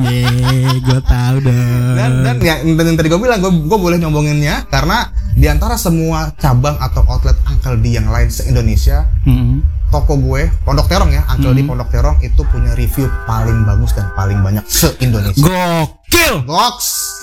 Gue 0.80 1.02
tahu 1.04 1.36
dong. 1.42 1.94
dan 1.98 2.12
dan 2.22 2.36
ya 2.38 2.56
dan 2.62 2.86
yang 2.86 2.96
tadi 2.96 3.10
gue 3.10 3.18
bilang 3.18 3.42
gue 3.42 3.52
gue 3.52 3.80
boleh 3.82 3.98
nyombonginnya 3.98 4.70
karena 4.70 5.10
di 5.34 5.50
antara 5.50 5.76
semua 5.76 6.32
cabang 6.38 6.78
atau 6.78 7.02
outlet 7.06 7.36
Uncle 7.44 7.76
D 7.76 7.92
yang 7.92 8.08
lain 8.08 8.30
se 8.30 8.46
Indonesia 8.46 9.10
Mm-mm. 9.26 9.66
Toko 9.92 10.16
gue 10.16 10.48
Pondok 10.64 10.88
Terong 10.88 11.12
ya 11.12 11.22
Uncle 11.28 11.52
Hmm. 11.52 11.60
D 11.60 11.68
Pondok 11.68 11.90
Terong 11.92 12.18
itu 12.20 12.42
punya 12.48 12.72
review 12.74 13.12
paling 13.28 13.62
bagus 13.62 13.92
dan 13.92 14.08
paling 14.16 14.40
banyak 14.40 14.64
se 14.66 14.90
Indonesia 14.98 15.38
Gokil. 15.38 16.48
Goks 16.48 17.20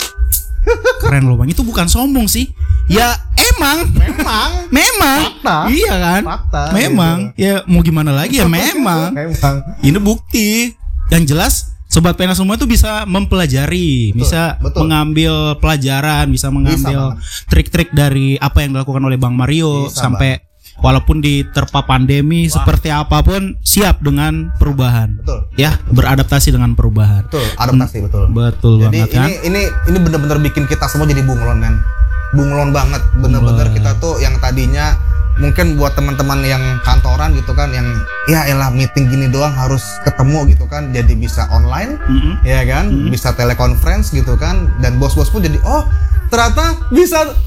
Keren 1.01 1.25
loh 1.25 1.41
bang. 1.41 1.49
Itu 1.49 1.65
bukan 1.65 1.89
sombong 1.89 2.29
sih. 2.29 2.53
Ya 2.89 3.17
emang, 3.37 3.89
Memang. 3.89 4.51
memang. 4.81 5.19
Fakta. 5.41 5.57
Iya 5.69 5.95
kan? 5.97 6.23
Fakta, 6.25 6.63
Memang. 6.73 7.19
Ya 7.37 7.65
mau 7.65 7.81
gimana 7.81 8.13
lagi 8.13 8.37
ya 8.37 8.49
memang. 8.61 9.13
Memang. 9.13 9.57
Ini 9.81 9.97
bukti. 9.97 10.73
Yang 11.09 11.25
jelas 11.33 11.55
sobat 11.89 12.21
pena 12.21 12.37
semua 12.37 12.61
tuh 12.61 12.69
bisa 12.69 13.09
mempelajari, 13.09 14.13
bisa 14.13 14.61
betul. 14.61 14.85
mengambil 14.85 15.57
pelajaran, 15.57 16.29
bisa 16.29 16.53
mengambil 16.53 17.17
trik-trik 17.49 17.97
dari 17.97 18.37
apa 18.37 18.61
yang 18.61 18.77
dilakukan 18.77 19.01
oleh 19.01 19.17
Bang 19.17 19.33
Mario 19.33 19.89
Bisa, 19.89 20.05
sampai 20.05 20.37
walaupun 20.79 21.19
diterpa 21.19 21.85
pandemi 21.85 22.47
seperti 22.47 22.89
apa 22.91 23.23
pun 23.23 23.59
siap 23.67 24.03
dengan 24.03 24.55
perubahan. 24.57 25.19
Betul. 25.23 25.39
Ya, 25.59 25.79
beradaptasi 25.91 26.55
dengan 26.55 26.79
perubahan. 26.79 27.27
Betul, 27.27 27.47
adaptasi 27.59 27.97
betul. 28.07 28.25
Betul 28.31 28.75
Jadi 28.87 28.99
banget 28.99 29.09
kan? 29.15 29.29
ini 29.29 29.35
ini 29.47 29.63
ini 29.91 29.99
bener-bener 29.99 30.39
bikin 30.43 30.65
kita 30.71 30.87
semua 30.87 31.07
jadi 31.11 31.23
bunglon 31.27 31.59
men. 31.59 31.77
Bunglon 32.37 32.71
banget, 32.77 33.01
bener-bener 33.25 33.73
kita 33.73 33.97
tuh 33.99 34.21
yang 34.21 34.37
tadinya 34.39 34.95
mungkin 35.39 35.79
buat 35.79 35.95
teman-teman 35.95 36.43
yang 36.43 36.61
kantoran 36.83 37.31
gitu 37.39 37.55
kan 37.55 37.71
yang 37.71 37.87
ya 38.27 38.43
elah 38.51 38.75
meeting 38.75 39.07
gini 39.07 39.31
doang 39.31 39.55
harus 39.55 39.87
ketemu 40.03 40.51
gitu 40.51 40.67
kan 40.67 40.91
jadi 40.91 41.15
bisa 41.15 41.47
online 41.55 41.95
Mm-mm. 42.11 42.43
ya 42.43 42.67
kan 42.67 42.91
bisa 43.07 43.31
telekonferensi 43.39 44.19
gitu 44.19 44.35
kan 44.35 44.67
dan 44.83 44.99
bos-bos 44.99 45.31
pun 45.31 45.47
jadi 45.47 45.63
oh 45.63 45.87
ternyata 46.29 46.75
bisa 46.91 47.39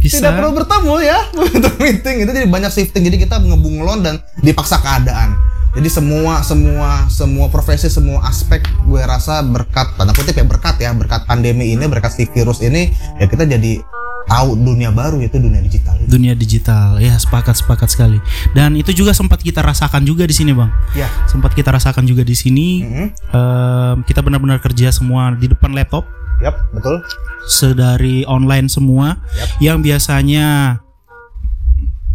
Bisa. 0.00 0.16
tidak 0.18 0.40
perlu 0.40 0.56
bertemu 0.56 0.94
ya. 1.04 1.18
Untuk 1.60 1.74
meeting 1.76 2.24
itu 2.24 2.30
jadi 2.32 2.48
banyak 2.48 2.72
shifting. 2.72 3.04
Jadi 3.04 3.16
kita 3.20 3.36
ngebunglon 3.38 4.00
dan 4.00 4.14
dipaksa 4.40 4.80
keadaan. 4.80 5.36
Jadi 5.70 5.86
semua 5.86 6.42
semua 6.42 7.06
semua 7.06 7.46
profesi 7.46 7.86
semua 7.86 8.26
aspek 8.26 8.58
gue 8.90 9.02
rasa 9.06 9.38
berkat 9.46 9.94
tanda 9.94 10.10
kutip 10.10 10.34
ya 10.34 10.42
berkat 10.42 10.82
ya 10.82 10.90
berkat 10.90 11.22
pandemi 11.30 11.78
ini 11.78 11.86
berkat 11.86 12.10
si 12.10 12.26
virus 12.26 12.58
ini 12.58 12.90
ya 13.22 13.30
kita 13.30 13.46
jadi 13.46 13.78
tahu 14.26 14.58
dunia 14.58 14.90
baru 14.90 15.22
yaitu 15.22 15.38
dunia 15.38 15.62
digital 15.62 15.94
itu 15.94 16.10
dunia 16.10 16.34
digital. 16.34 16.98
Ya 16.98 17.14
sepakat 17.14 17.54
sepakat 17.62 17.86
sekali. 17.94 18.18
Dan 18.50 18.74
itu 18.74 18.90
juga 18.90 19.14
sempat 19.14 19.46
kita 19.46 19.62
rasakan 19.62 20.02
juga 20.02 20.26
di 20.26 20.34
sini 20.34 20.50
bang. 20.50 20.70
Ya. 20.98 21.06
Sempat 21.30 21.54
kita 21.54 21.70
rasakan 21.70 22.02
juga 22.02 22.26
di 22.26 22.34
sini. 22.34 22.82
Mhm. 22.82 23.06
Em, 23.30 23.96
kita 24.06 24.26
benar-benar 24.26 24.58
kerja 24.58 24.90
semua 24.90 25.30
di 25.38 25.46
depan 25.46 25.70
laptop 25.70 26.02
yap 26.40 26.56
betul 26.72 27.00
sedari 27.48 28.24
online 28.24 28.68
semua 28.68 29.20
Yap. 29.36 29.48
yang 29.60 29.78
biasanya 29.84 30.78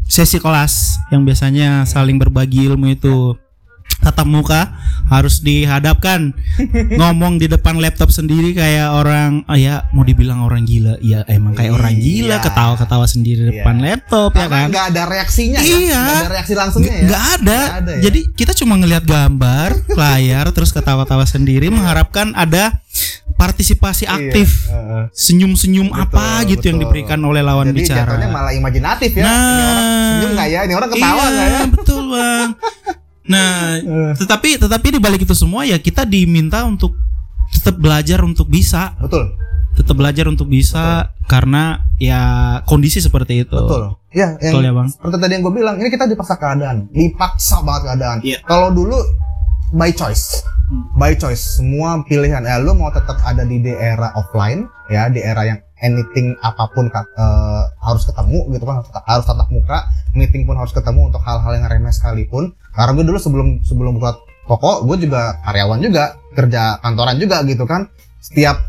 sesi 0.05 0.37
kelas 0.37 1.01
yang 1.09 1.25
biasanya 1.25 1.85
saling 1.85 2.17
berbagi 2.21 2.69
ilmu 2.69 2.93
itu 2.93 3.37
tatap 3.99 4.25
muka 4.25 4.75
harus 5.05 5.39
dihadapkan 5.39 6.33
ngomong 6.99 7.37
di 7.37 7.45
depan 7.45 7.77
laptop 7.77 8.09
sendiri 8.09 8.51
kayak 8.51 8.89
orang 8.89 9.45
oh 9.45 9.53
ya 9.53 9.85
mau 9.91 10.01
dibilang 10.01 10.41
orang 10.41 10.63
gila 10.63 10.97
ya 10.99 11.21
emang 11.25 11.53
kayak 11.53 11.73
orang 11.73 11.95
gila 11.95 12.35
Iya. 12.35 12.43
ketawa-ketawa 12.43 13.05
sendiri 13.05 13.39
di 13.39 13.45
Iya. 13.45 13.61
depan 13.61 13.75
laptop 13.79 14.31
ya 14.33 14.47
kan 14.47 14.67
nggak 14.69 14.85
ada 14.91 15.03
reaksinya 15.05 15.59
ya 15.59 15.75
Iya. 15.77 15.99
nggak 15.99 16.19
ada 16.19 16.31
reaksi 16.31 16.53
langsungnya 16.53 16.93
ya 16.93 17.05
nggak 17.05 17.23
ada. 17.37 17.59
Nggak 17.59 17.77
ada 17.77 17.91
ya? 17.91 18.01
Jadi 18.01 18.19
kita 18.33 18.51
cuma 18.55 18.73
ngelihat 18.75 19.03
gambar 19.03 19.69
layar 19.99 20.45
terus 20.51 20.69
ketawa-tawa 20.69 21.23
sendiri 21.23 21.69
mengharapkan 21.69 22.33
ada 22.33 22.81
partisipasi 23.35 24.07
aktif. 24.07 24.65
Iya, 24.65 24.73
heeh. 24.73 25.03
Senyum-senyum 25.11 25.91
Betul, 25.91 26.01
apa 26.01 26.25
gitu 26.47 26.65
yang 26.65 26.79
betul. 26.79 26.87
diberikan 26.87 27.19
oleh 27.21 27.43
lawan 27.43 27.67
Jadi 27.69 27.77
bicara. 27.77 28.07
jatuhnya 28.07 28.29
malah 28.31 28.53
imajinatif 28.55 29.11
ya. 29.11 29.23
Nah. 29.23 29.35
ini 29.35 29.61
orang 29.61 29.83
senyum 30.07 30.31
nggak 30.33 30.47
ya? 30.47 30.59
Ini 30.63 30.73
orang 30.73 30.89
ketawa 30.89 31.19
iya, 31.19 31.27
nggak 31.29 31.47
ya? 31.47 31.61
betul 31.69 32.01
bang. 32.09 32.49
Nah, 33.25 33.81
Eh. 33.81 34.13
tetapi 34.15 34.61
tetapi 34.61 34.87
di 34.93 34.99
balik 35.01 35.25
itu 35.25 35.33
semua 35.33 35.65
ya 35.65 35.77
kita 35.77 36.05
diminta 36.05 36.61
untuk 36.63 36.93
tetap 37.51 37.77
belajar 37.77 38.21
untuk 38.21 38.45
bisa, 38.45 38.93
Betul, 39.01 39.33
tetap 39.73 39.95
belajar 39.95 40.25
untuk 40.27 40.45
bisa 40.45 41.09
karena 41.25 41.81
ya 41.97 42.21
kondisi 42.63 43.01
seperti 43.01 43.41
itu. 43.47 43.57
betul. 43.57 43.97
Ya, 44.15 44.37
yang 44.39 44.53
Betul 44.55 44.63
ya, 44.63 44.71
Bang. 44.71 44.87
seperti 44.87 45.15
tadi 45.19 45.31
yang 45.35 45.43
gue 45.43 45.53
bilang, 45.53 45.75
ini 45.75 45.89
kita 45.89 46.05
dipaksa 46.05 46.39
keadaan, 46.39 46.87
dipaksa 46.89 47.59
banget 47.61 47.81
keadaan. 47.85 48.17
Iya. 48.23 48.39
Kalau 48.45 48.71
dulu 48.71 48.95
by 49.73 49.91
choice, 49.91 50.39
Hmm. 50.65 50.87
by 50.95 51.13
choice, 51.13 51.59
semua 51.59 51.99
pilihan. 52.01 52.41
Ya, 52.41 52.57
lu 52.57 52.73
mau 52.73 52.89
tetap 52.89 53.19
ada 53.21 53.43
di 53.43 53.59
daerah 53.59 54.15
offline, 54.15 54.65
ya, 54.87 55.11
di 55.11 55.19
era 55.19 55.43
yang 55.43 55.59
anything 55.77 56.31
apa 56.39 56.71
pun 56.71 56.87
eh, 56.87 57.63
harus 57.83 58.07
ketemu 58.07 58.49
gitu 58.49 58.63
kan, 58.63 58.79
harus, 58.79 58.89
harus 58.95 59.25
tatap 59.27 59.49
muka, 59.51 59.83
meeting 60.15 60.47
pun 60.47 60.55
harus 60.55 60.71
ketemu 60.71 61.11
untuk 61.11 61.19
hal-hal 61.19 61.51
yang 61.51 61.67
remeh 61.67 61.91
sekalipun. 61.91 62.55
Karena 62.75 62.91
gue 62.91 63.05
dulu 63.07 63.19
sebelum 63.19 63.47
sebelum 63.63 63.97
buka 63.97 64.19
toko, 64.45 64.83
gue 64.85 65.07
juga 65.07 65.39
karyawan 65.47 65.79
juga, 65.79 66.19
kerja 66.35 66.77
kantoran 66.83 67.17
juga 67.17 67.41
gitu 67.47 67.63
kan. 67.63 67.87
Setiap 68.19 68.59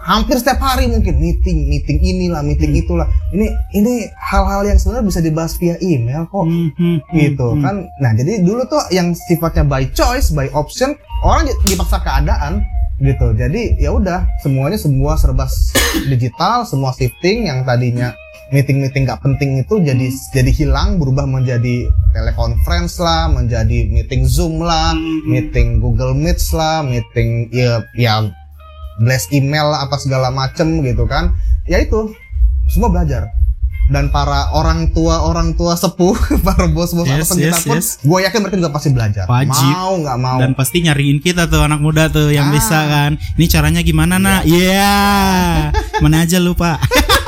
hampir 0.00 0.40
setiap 0.40 0.60
hari 0.64 0.88
mungkin 0.88 1.20
meeting, 1.20 1.68
meeting 1.68 2.00
inilah, 2.00 2.40
meeting 2.40 2.72
Hmm. 2.72 2.82
itulah. 2.84 3.06
Ini 3.36 3.46
ini 3.76 4.08
hal-hal 4.16 4.64
yang 4.64 4.78
sebenarnya 4.80 5.06
bisa 5.08 5.20
dibahas 5.20 5.52
via 5.60 5.76
email 5.84 6.24
kok 6.28 6.44
Hmm, 6.48 6.72
hmm, 6.72 6.98
hmm, 7.04 7.16
gitu 7.20 7.48
hmm. 7.52 7.62
kan. 7.64 7.74
Nah, 8.00 8.12
jadi 8.16 8.40
dulu 8.40 8.64
tuh 8.64 8.80
yang 8.92 9.12
sifatnya 9.12 9.64
by 9.64 9.88
choice, 9.92 10.32
by 10.32 10.48
option, 10.56 10.96
orang 11.20 11.52
dipaksa 11.68 12.00
keadaan 12.00 12.64
gitu. 13.00 13.32
Jadi 13.36 13.80
ya 13.80 13.92
udah, 13.96 14.24
semuanya 14.44 14.76
semua 14.80 15.16
serba 15.16 15.48
digital, 16.08 16.64
semua 16.68 16.92
shifting 16.96 17.48
yang 17.48 17.64
tadinya 17.64 18.12
meeting-meeting 18.50 19.02
gak 19.04 19.20
penting 19.20 19.58
itu 19.58 19.78
jadi 19.78 20.06
jadi 20.30 20.50
hilang 20.50 20.96
berubah 20.96 21.22
menjadi 21.22 21.86
telekonferensi 22.10 22.98
lah, 22.98 23.26
menjadi 23.26 23.86
meeting 23.86 24.22
Zoom 24.24 24.58
lah, 24.60 24.90
Hmm. 24.90 25.22
meeting 25.24 25.78
Google 25.78 26.12
Meets 26.12 26.50
lah, 26.50 26.82
meeting 26.82 27.46
ya 27.48 27.78
ya 27.94 28.26
blast 28.98 29.30
email 29.30 29.64
lah 29.66 29.84
apa 29.84 29.96
segala 29.96 30.28
macem 30.28 30.82
gitu 30.82 31.04
kan. 31.04 31.32
Ya 31.64 31.78
itu 31.78 32.10
semua 32.66 32.88
belajar. 32.88 33.30
Dan 33.86 34.06
para 34.08 34.46
orang 34.52 34.90
tua 34.90 35.18
orang 35.20 35.50
tua 35.52 35.74
sepuh, 35.74 36.14
para 36.46 36.66
bos-bos 36.68 37.02
Yes, 37.04 37.26
atasan 37.26 37.36
kita 37.36 37.46
yes, 37.48 37.62
pun, 37.64 37.74
yes. 37.74 37.88
gue 38.00 38.18
yakin 38.20 38.38
mereka 38.40 38.56
juga 38.56 38.70
pasti 38.70 38.88
belajar. 38.88 39.26
Wajib. 39.26 39.66
Mau 39.68 39.94
nggak 39.96 40.18
mau. 40.20 40.38
dan 40.38 40.50
pasti 40.54 40.78
nyariin 40.80 41.18
kita 41.18 41.46
tuh 41.46 41.58
anak 41.60 41.78
muda 41.78 42.06
tuh 42.06 42.30
yang 42.30 42.50
Ah. 42.50 42.52
bisa 42.52 42.78
kan 42.84 43.10
ini 43.34 43.46
caranya 43.46 43.80
gimana 43.80 44.14
nak 44.16 44.42
iya 44.42 44.94
mana 46.02 46.22
aja 46.22 46.38
lupa 46.38 46.78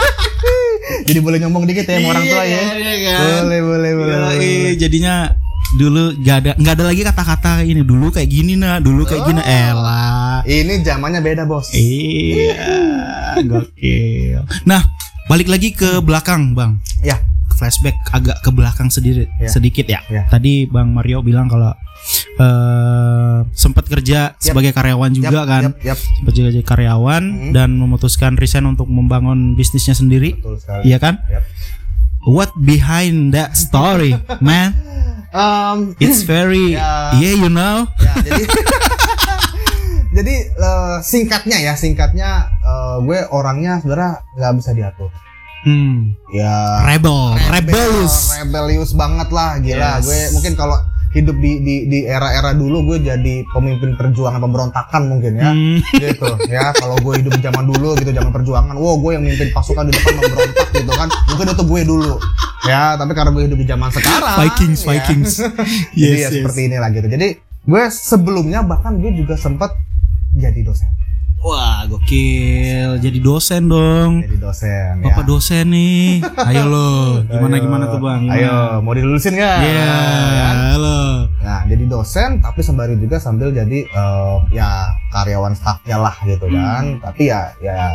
Jadi 1.03 1.19
boleh 1.19 1.39
ngomong 1.41 1.65
dikit 1.65 1.85
ya 1.85 1.97
sama 1.97 2.09
orang 2.11 2.25
tua 2.25 2.43
ya. 2.43 2.61
Boleh 3.43 3.61
boleh 3.61 3.93
boleh. 3.93 4.17
boleh. 4.19 4.75
jadinya 4.75 5.15
dulu 5.73 6.13
gak 6.19 6.37
ada 6.39 6.53
nggak 6.55 6.75
ada 6.75 6.85
lagi 6.85 7.01
kata-kata 7.03 7.53
ini 7.63 7.81
dulu 7.81 8.09
kayak 8.09 8.29
gini 8.29 8.55
nak 8.55 8.81
dulu 8.81 9.03
kayak 9.03 9.25
gini 9.25 9.41
Oh. 9.41 9.49
elah 9.73 10.45
Ini 10.45 10.85
zamannya 10.85 11.19
beda 11.19 11.43
bos. 11.43 11.73
iya 11.73 12.53
gokil 13.43 14.45
nah 14.63 14.85
balik 15.27 15.49
lagi 15.49 15.73
ke 15.73 15.99
belakang 15.99 16.53
bang 16.53 16.77
Ya. 17.01 17.17
flashback 17.53 17.97
agak 18.11 18.37
ke 18.41 18.51
belakang 18.51 18.89
sendiri 18.89 19.25
Ya. 19.39 19.49
sedikit 19.49 19.87
ya. 19.87 20.05
Ya. 20.07 20.27
Tadi 20.27 20.67
Bang 20.67 20.93
Mario 20.93 21.21
bilang 21.21 21.47
kalau 21.47 21.73
eh 22.35 23.37
sempat 23.53 23.85
kerja 23.85 24.33
sebagai 24.37 24.71
karyawan 24.71 25.11
juga 25.11 25.31
Yap, 25.35 25.47
kan. 25.47 25.63
Yap, 25.75 25.77
yap. 25.85 25.99
Sempat 25.99 26.33
juga 26.33 26.49
jadi 26.51 26.65
karyawan 26.65 27.23
Hmm. 27.23 27.53
dan 27.53 27.75
memutuskan 27.75 28.35
resign 28.35 28.65
untuk 28.67 28.87
membangun 28.87 29.53
bisnisnya 29.53 29.93
sendiri. 29.93 30.37
Betul 30.37 30.57
sekali. 30.57 30.83
Iya 30.87 30.99
kan? 30.99 31.21
Yap. 31.27 31.45
What 32.23 32.55
behind 32.57 33.33
that 33.33 33.53
story, 33.53 34.15
man? 34.41 34.73
Um, 35.29 35.97
It's 35.99 36.23
very 36.23 36.73
Ya. 36.79 37.17
yeah, 37.17 37.35
you 37.35 37.49
know. 37.49 37.89
ya 37.99 38.13
jadi 38.23 38.43
jadi 40.13 40.35
eh, 40.47 40.97
singkatnya 41.01 41.59
ya 41.59 41.73
singkatnya 41.73 42.31
eh, 42.61 42.97
gue 43.01 43.19
orangnya 43.29 43.81
sebenarnya 43.81 44.21
nggak 44.31 44.53
bisa 44.57 44.71
diatur 44.73 45.11
Hmm. 45.63 46.19
ya 46.29 46.83
Rebel, 46.85 47.39
rebellious. 47.49 48.35
rebellious 48.37 48.91
banget 48.93 49.31
lah 49.31 49.57
gila 49.57 49.79
Yes. 49.95 50.03
gue 50.03 50.21
mungkin 50.35 50.53
kalau 50.53 50.75
hidup 51.13 51.37
di 51.37 51.61
di 51.61 51.75
di 51.87 51.99
era-era 52.03 52.53
dulu 52.53 52.89
gue 52.89 53.05
jadi 53.05 53.45
pemimpin 53.47 53.95
perjuangan 53.95 54.41
pemberontakan 54.41 55.03
mungkin 55.07 55.33
ya 55.37 55.53
Hmm. 55.53 55.79
gitu 56.03 56.25
ya 56.49 56.73
kalau 56.73 56.97
gue 56.99 57.21
hidup 57.21 57.33
di 57.37 57.43
zaman 57.45 57.65
dulu 57.65 57.93
gitu 57.97 58.11
zaman 58.11 58.33
perjuangan 58.33 58.75
wow 58.75 58.97
gue 58.97 59.13
yang 59.13 59.23
mimpin 59.23 59.53
pasukan 59.53 59.85
di 59.87 59.93
depan 59.93 60.13
memberontak 60.17 60.67
gitu 60.73 60.93
kan 60.93 61.09
mungkin 61.29 61.47
itu 61.53 61.65
gue 61.65 61.81
dulu 61.85 62.15
ya 62.65 62.97
tapi 62.97 63.13
karena 63.13 63.31
gue 63.31 63.43
hidup 63.45 63.59
di 63.61 63.67
zaman 63.67 63.89
sekarang 63.91 64.37
Vikings, 64.41 64.81
ya. 64.81 64.89
Vikings. 64.89 65.33
jadi 66.01 66.17
Yes, 66.17 66.17
ya 66.17 66.29
yes. 66.29 66.33
seperti 66.41 66.61
inilah 66.67 66.89
gitu 66.91 67.07
jadi 67.07 67.29
gue 67.63 67.83
sebelumnya 67.89 68.65
bahkan 68.65 68.97
gue 68.97 69.13
juga 69.13 69.37
sempat 69.37 69.77
jadi 70.33 70.65
dosen 70.65 70.89
Wah, 71.43 71.82
gokil. 72.13 72.91
Jadi 73.01 73.19
dosen 73.19 73.63
dong. 73.67 74.11
jadi 74.21 74.37
dosen 74.39 74.93
Bapak 75.01 75.17
ya. 75.19 75.27
dosen 75.27 75.65
nih. 75.67 76.21
Ayo 76.49 76.65
lo, 76.69 76.91
gimana 77.25 77.55
Ayo. 77.57 77.63
gimana 77.65 77.85
tuh 77.89 78.01
Bang? 78.01 78.21
Gimana? 78.23 78.37
ayo 78.37 78.57
mau 78.81 78.93
dilulusin 78.93 79.33
nggak 79.35 79.59
Iya, 79.59 79.73
Ya. 79.73 80.49
halo. 80.71 81.01
Nah, 81.43 81.61
jadi 81.67 81.85
dosen 81.87 82.31
tapi 82.39 82.61
sembari 82.61 82.95
juga 82.97 83.17
sambil 83.19 83.51
jadi 83.51 83.79
eh, 83.83 84.37
ya 84.53 84.69
karyawan 85.11 85.57
staffnya 85.57 85.97
lah 85.99 86.15
gitu 86.23 86.47
Hmm. 86.47 86.55
kan. 86.55 86.85
Tapi 87.03 87.23
ya 87.27 87.51
ya 87.59 87.91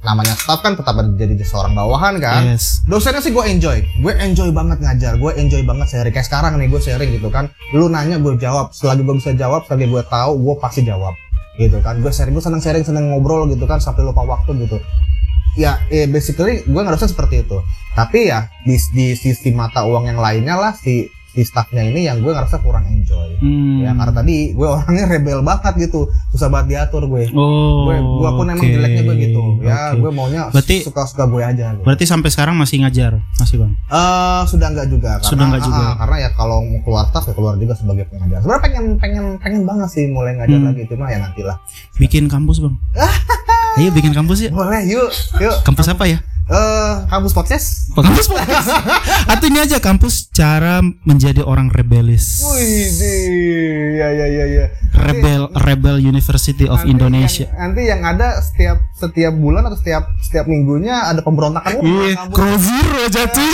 namanya 0.00 0.32
staff 0.32 0.64
kan 0.64 0.72
tetap 0.74 0.96
jadi 1.14 1.36
seorang 1.38 1.72
bawahan 1.72 2.16
kan. 2.18 2.42
Yes. 2.48 2.80
Dosennya 2.84 3.20
sih 3.20 3.30
gue 3.30 3.44
enjoy, 3.46 3.78
gue 3.84 4.12
enjoy 4.18 4.48
banget 4.50 4.80
ngajar, 4.80 5.14
gue 5.14 5.30
enjoy 5.36 5.62
banget 5.62 5.86
sharing 5.86 6.10
kayak 6.10 6.24
sekarang 6.24 6.56
nih 6.56 6.66
gue 6.66 6.80
sharing 6.80 7.10
gitu 7.12 7.28
kan. 7.28 7.52
Lu 7.70 7.86
nanya 7.86 8.16
gue 8.16 8.32
jawab, 8.34 8.72
selagi 8.72 9.04
gue 9.04 9.14
bisa 9.14 9.30
jawab, 9.32 9.62
selagi 9.64 9.86
gue 9.86 10.02
tahu, 10.02 10.32
gue 10.40 10.54
pasti 10.58 10.82
jawab 10.82 11.14
gitu 11.58 11.78
kan. 11.82 11.98
Gue 11.98 12.12
sharing, 12.12 12.34
gue 12.36 12.44
seneng 12.44 12.62
sharing, 12.62 12.84
seneng 12.84 13.10
ngobrol 13.10 13.48
gitu 13.50 13.64
kan 13.66 13.82
sampai 13.82 14.06
lupa 14.06 14.22
waktu 14.22 14.54
gitu. 14.66 14.78
ya, 15.58 15.82
ya 15.90 16.06
basically 16.06 16.62
gue 16.62 16.82
ngerasa 16.82 17.10
seperti 17.10 17.42
itu. 17.42 17.58
Tapi 17.98 18.30
ya 18.30 18.46
di, 18.62 18.78
di 18.94 19.18
sisi 19.18 19.50
mata 19.50 19.82
uang 19.82 20.06
yang 20.06 20.20
lainnya 20.22 20.54
lah 20.54 20.72
si 20.76 21.10
si 21.30 21.42
staffnya 21.42 21.82
ini 21.82 22.04
yang 22.04 22.18
gue 22.18 22.28
ngerasa 22.28 22.58
kurang 22.58 22.84
enjoy. 22.84 23.38
Hmm. 23.38 23.80
Ya 23.80 23.90
karena 23.92 24.12
tadi 24.12 24.36
gue 24.50 24.66
orangnya 24.66 25.04
rebel 25.06 25.40
banget 25.40 25.74
gitu, 25.80 26.04
susah 26.28 26.46
banget 26.46 26.66
diatur 26.74 27.06
gue. 27.06 27.30
Oh. 27.30 27.86
gue 27.86 27.96
gue 27.96 28.30
pun 28.32 28.46
emang 28.46 28.60
oke. 28.60 28.72
jeleknya 28.72 29.02
gue 29.02 29.16
gitu. 29.20 29.42
Ya 29.60 29.78
gue 29.92 30.10
maunya 30.10 30.42
Berarti- 30.48 30.82
suka-suka 30.82 31.24
gue 31.24 31.40
aja. 31.40 31.66
Gitu. 31.72 31.82
Berarti 31.82 32.04
sampai 32.04 32.28
sekarang 32.28 32.54
masih 32.54 32.82
ngajar, 32.82 33.22
masih 33.36 33.56
bang? 33.58 33.72
Eh 33.72 34.42
sudah 34.44 34.68
enggak 34.68 34.88
juga 34.88 35.10
karena 35.16 35.28
Sudah 35.28 35.44
enggak 35.46 35.62
juga. 35.62 35.80
ah, 35.80 35.94
karena 35.96 36.16
ya 36.18 36.30
kalau 36.32 36.58
mau 36.60 36.80
keluar 36.82 37.04
staff 37.06 37.24
ya 37.24 37.32
keluar 37.32 37.54
juga 37.54 37.74
sebagai 37.74 38.04
pengajar. 38.06 38.38
Sebenarnya 38.40 38.62
pengen 38.62 38.84
pengen 38.96 39.24
pengen 39.38 39.62
banget 39.64 39.88
sih 39.88 40.04
mulai 40.06 40.34
ngajar 40.34 40.56
Hmm. 40.56 40.68
lagi 40.68 40.82
cuma 40.84 41.06
ya 41.06 41.18
nantilah. 41.18 41.56
Bikin 41.96 42.26
kampus 42.26 42.58
bang? 42.58 42.74
Ayo 43.78 43.88
bikin 43.90 44.10
kampus 44.10 44.42
ya. 44.42 44.50
Boleh 44.50 44.82
yuk 44.84 45.08
yuk. 45.38 45.54
Kampus 45.62 45.86
apa 45.86 46.04
ya? 46.04 46.18
Eh 46.50 46.94
kampus 47.06 47.30
podcast. 47.30 47.94
Kampus 47.94 48.26
podcast. 48.26 48.74
Atau 49.30 49.46
ini 49.46 49.62
aja 49.62 49.78
kampus 49.78 50.34
cara 50.34 50.82
menjadi 51.06 51.46
orang 51.46 51.70
rebelis. 51.70 52.42
Wih, 52.42 53.94
ya 53.94 54.10
ya 54.10 54.26
ya 54.26 54.44
ya. 54.50 54.64
Rebel 54.90 55.46
Rebel 55.54 56.02
University 56.02 56.66
of 56.66 56.82
Nanti 56.82 56.90
Indonesia. 56.90 57.46
Yang, 57.46 57.54
nanti 57.54 57.82
yang 57.86 58.02
ada 58.02 58.42
setiap 58.42 58.82
setiap 58.98 59.30
bulan 59.38 59.62
atau 59.70 59.78
setiap 59.78 60.10
setiap 60.18 60.50
minggunya 60.50 61.06
ada 61.06 61.22
pemberontakan 61.22 61.86
Iya, 61.86 62.26
Zero 62.58 63.02
jatuh. 63.06 63.52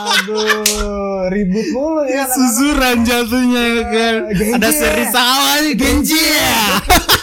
Aduh, 0.00 1.28
ribut 1.28 1.66
mulu 1.76 2.08
ya. 2.08 2.24
Susuran 2.24 3.04
jatuhnya 3.04 3.62
ya 3.68 3.82
kan. 3.84 4.14
Genji 4.32 4.56
Ada 4.56 4.70
seri 4.72 5.04
sawa 5.12 5.60
nih 5.60 5.74
Genji 5.76 6.16
ya. 6.16 6.56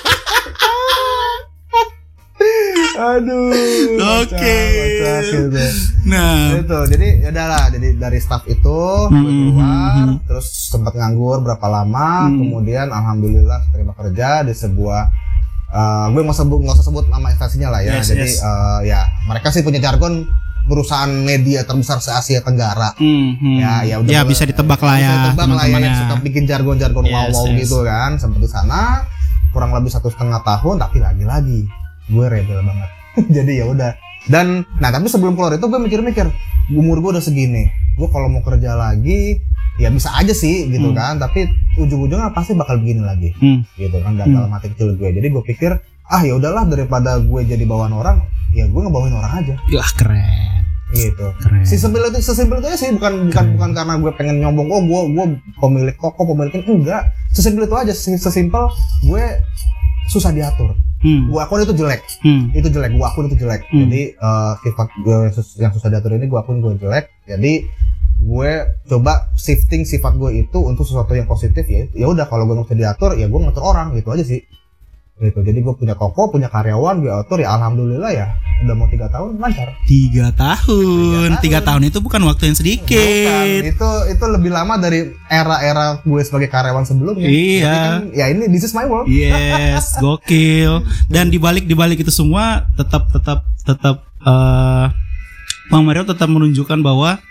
Aduh. 2.97 3.53
Oke. 4.19 4.57
gitu. 5.23 5.61
Nah, 6.07 6.57
itu 6.57 6.77
jadi 6.89 7.07
ya 7.21 7.29
udahlah 7.29 7.63
jadi 7.69 7.87
dari 7.95 8.17
staff 8.17 8.43
itu 8.47 8.79
Hmm, 9.07 9.21
keluar 9.21 9.93
hmm, 10.07 10.25
terus 10.25 10.47
sempat 10.67 10.93
nganggur 10.93 11.43
berapa 11.43 11.67
lama 11.67 12.25
Hmm. 12.25 12.39
kemudian 12.39 12.87
alhamdulillah 12.89 13.59
terima 13.69 13.93
kerja 13.93 14.41
di 14.41 14.51
sebuah 14.51 15.01
eh, 15.67 16.05
gue 16.09 16.21
nggak 16.21 16.37
sebut 16.37 16.57
nggak 16.57 16.75
usah 16.75 16.85
sebut 16.85 17.05
nama 17.07 17.27
instansinya 17.27 17.69
lah 17.69 17.81
ya 17.81 17.99
Yes, 17.99 18.07
jadi 18.07 18.23
yes. 18.25 18.39
eh, 18.39 18.79
ya 18.87 18.99
mereka 19.25 19.51
sih 19.51 19.61
punya 19.61 19.77
jargon 19.77 20.23
perusahaan 20.63 21.07
media 21.09 21.63
terbesar 21.63 21.99
se 21.99 22.11
Asia 22.11 22.39
Tenggara 22.39 22.91
hmm, 22.95 23.27
hmm. 23.35 23.57
ya 23.57 23.71
ya 23.83 23.95
udah 23.99 24.09
ya 24.09 24.21
bisa 24.23 24.43
ditebak 24.43 24.79
lah 24.79 24.95
ya 24.95 25.07
bisa 25.07 25.15
ditebak 25.31 25.47
lah 25.53 25.65
ya 25.65 25.77
ya. 25.77 25.93
suka 25.97 26.15
bikin 26.19 26.43
jargon-jargon 26.43 27.03
Yes, 27.03 27.13
wow-wow 27.13 27.45
yes. 27.47 27.57
gitu 27.63 27.77
kan 27.83 28.09
di 28.15 28.47
sana 28.47 28.81
kurang 29.51 29.71
lebih 29.71 29.87
satu 29.87 30.07
setengah 30.07 30.43
tahun 30.43 30.75
tapi 30.77 30.99
lagi-lagi 30.99 31.67
gue 32.07 32.25
rebel 32.25 32.59
banget 32.59 32.89
jadi 33.35 33.51
ya 33.57 33.65
udah 33.67 33.91
dan 34.27 34.67
nah 34.77 34.89
tapi 34.89 35.07
sebelum 35.07 35.33
keluar 35.33 35.53
itu 35.53 35.63
gue 35.63 35.79
mikir-mikir 35.79 36.27
umur 36.69 36.99
gue 36.99 37.11
udah 37.13 37.23
segini 37.23 37.67
gue 37.93 38.07
kalau 38.07 38.27
mau 38.27 38.41
kerja 38.41 38.73
lagi 38.73 39.39
ya 39.75 39.87
bisa 39.87 40.09
aja 40.11 40.31
sih 40.31 40.67
gitu 40.67 40.89
Hmm. 40.89 40.97
kan 40.97 41.13
tapi 41.17 41.45
ujung-ujungnya 41.75 42.31
pasti 42.31 42.51
bakal 42.51 42.77
begini 42.77 43.01
lagi 43.01 43.29
Hmm. 43.33 43.61
gitu 43.73 43.97
kan 43.97 44.15
dan 44.15 44.25
Hmm. 44.25 44.35
dalam 44.37 44.51
hati 44.51 44.67
kecil 44.69 44.93
gue 44.93 45.09
jadi 45.11 45.27
gue 45.27 45.43
pikir 45.45 45.71
ah 46.03 46.21
ya 46.21 46.33
udahlah 46.33 46.63
daripada 46.63 47.17
gue 47.17 47.41
jadi 47.43 47.63
bawaan 47.63 47.91
orang 47.91 48.17
ya 48.49 48.63
gue 48.63 48.79
ngebawain 48.79 49.11
orang 49.11 49.33
aja 49.37 49.55
Ya 49.67 49.83
keren. 49.93 50.63
gitu 50.89 51.35
Keren. 51.37 51.61
sesimpel 51.61 51.99
itu 52.05 52.19
sesimpel 52.21 52.57
itu 52.57 52.67
aja 52.67 52.77
sih 52.77 52.89
bukan 52.89 53.27
bukan 53.27 53.31
Keren. 53.33 53.53
bukan 53.53 53.69
karena 53.73 53.93
gue 53.97 54.11
pengen 54.13 54.35
nyombong 54.39 54.67
oh 54.67 54.81
gue 54.81 55.01
gue 55.09 55.25
pemilik 55.57 55.95
toko 55.95 56.21
pemilik 56.25 56.53
ini 56.57 56.73
enggak 56.79 57.01
sesimpel 57.29 57.63
itu 57.63 57.75
aja 57.75 57.93
Ses- 57.93 58.17
sesimpel 58.17 58.71
gue 59.03 59.23
susah 60.07 60.31
diatur 60.31 60.79
Hmm. 60.97 61.29
gue 61.29 61.37
akun 61.37 61.61
itu 61.61 61.73
jelek 61.73 62.01
Hmm. 62.19 62.49
itu 62.51 62.67
jelek 62.67 62.89
gue 62.91 63.05
akun 63.05 63.25
itu 63.25 63.37
jelek 63.37 63.61
Hmm. 63.67 63.85
jadi 63.85 64.01
eh, 64.13 64.53
sifat 64.59 64.87
gue 64.97 65.15
yang 65.19 65.29
sus- 65.31 65.55
yang 65.55 65.69
susah 65.69 65.89
diatur 65.89 66.11
ini 66.11 66.25
gue 66.25 66.35
akun 66.35 66.57
gue 66.57 66.73
jelek 66.75 67.05
jadi 67.23 67.53
gue 68.17 68.51
coba 68.87 69.29
shifting 69.35 69.85
sifat 69.85 70.17
gue 70.17 70.41
itu 70.41 70.57
untuk 70.57 70.83
sesuatu 70.83 71.13
yang 71.13 71.25
positif 71.25 71.63
ya 71.63 71.85
ya 71.93 72.05
udah 72.07 72.25
kalau 72.25 72.43
gue 72.43 72.55
nggak 72.55 72.65
bisa 72.65 72.77
diatur 72.79 73.13
ya 73.13 73.25
gue 73.25 73.39
ngatur 73.39 73.61
orang 73.61 73.93
gitu 73.93 74.09
aja 74.09 74.25
sih 74.25 74.41
gitu 75.17 75.41
jadi 75.41 75.57
gue 75.65 75.73
punya 75.73 75.97
toko 75.97 76.29
punya 76.29 76.45
karyawan 76.45 77.01
gue 77.01 77.09
atur 77.09 77.41
ya 77.41 77.57
alhamdulillah 77.57 78.13
ya 78.13 78.37
udah 78.61 78.73
mau 78.73 78.85
tiga 78.89 79.09
tahun 79.09 79.37
lancar 79.37 79.69
Tiga 79.85 80.33
tahun. 80.33 81.37
Tiga 81.37 81.41
Tiga 81.41 81.59
tahun 81.61 81.81
itu 81.89 81.97
bukan 82.01 82.21
waktu 82.25 82.49
yang 82.49 82.57
Bukan, 82.57 82.65
sedikit. 82.65 83.61
itu 83.65 83.89
itu 84.09 84.25
lebih 84.25 84.49
lama 84.49 84.81
dari 84.81 85.13
era-era 85.29 86.01
gue 86.01 86.21
sebagai 86.25 86.49
karyawan 86.49 86.81
sebelumnya. 86.83 87.29
Iya. 87.29 87.61
Jadi 87.61 87.77
kan, 87.77 88.01
ya 88.17 88.25
ini 88.33 88.43
this 88.49 88.65
is 88.65 88.73
my 88.73 88.89
world. 88.89 89.05
Yes, 89.05 89.93
gokil. 90.03 90.81
Dan 91.07 91.29
dibalik 91.29 91.69
dibalik 91.69 92.01
itu 92.01 92.09
semua 92.09 92.65
tetap 92.73 93.13
tetap 93.13 93.45
tetap 93.61 93.95
eh 94.25 94.85
Bang 95.69 95.83
Mario 95.85 96.03
tetap 96.07 96.27
menunjukkan 96.27 96.81
bahwa 96.81 97.21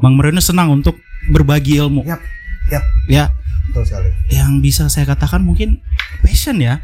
Bang 0.00 0.14
Mario 0.20 0.36
ini 0.36 0.44
senang 0.44 0.68
untuk 0.68 1.00
berbagi 1.32 1.80
ilmu. 1.80 2.04
Yap, 2.04 2.20
yap. 2.68 2.84
Ya, 3.08 3.24
Betul 3.70 3.84
sekali. 3.86 4.08
yang 4.28 4.58
bisa 4.58 4.86
saya 4.86 5.06
katakan 5.06 5.40
mungkin 5.40 5.78
passion 6.20 6.58
ya. 6.58 6.82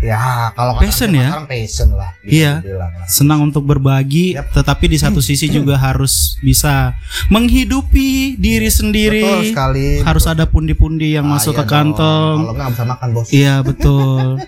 Ya, 0.00 0.16
kalau 0.56 0.80
Passion 0.80 1.12
ya? 1.12 1.28
Sekarang 1.28 1.44
passion 1.44 1.88
lah. 1.92 2.16
Iya. 2.24 2.64
lah. 2.64 2.88
Senang 3.04 3.44
untuk 3.44 3.68
berbagi, 3.68 4.32
Yap. 4.32 4.48
tetapi 4.56 4.88
di 4.88 4.96
satu 4.96 5.20
sisi 5.20 5.52
juga 5.52 5.76
harus 5.76 6.40
bisa 6.40 6.96
menghidupi 7.28 8.40
diri 8.40 8.64
Betul 8.64 8.78
sendiri. 8.80 9.52
sekali. 9.52 10.00
Harus 10.00 10.24
betul. 10.24 10.32
ada 10.32 10.44
pundi-pundi 10.48 11.12
yang 11.12 11.28
Ah, 11.28 11.36
masuk 11.36 11.52
iya 11.52 11.60
ke 11.60 11.64
kantong. 11.68 12.36
Kalau 12.40 12.54
nggak 12.56 12.70
bisa 12.72 12.84
makan 12.88 13.08
bos. 13.12 13.28
Iya 13.28 13.54
betul. 13.68 14.40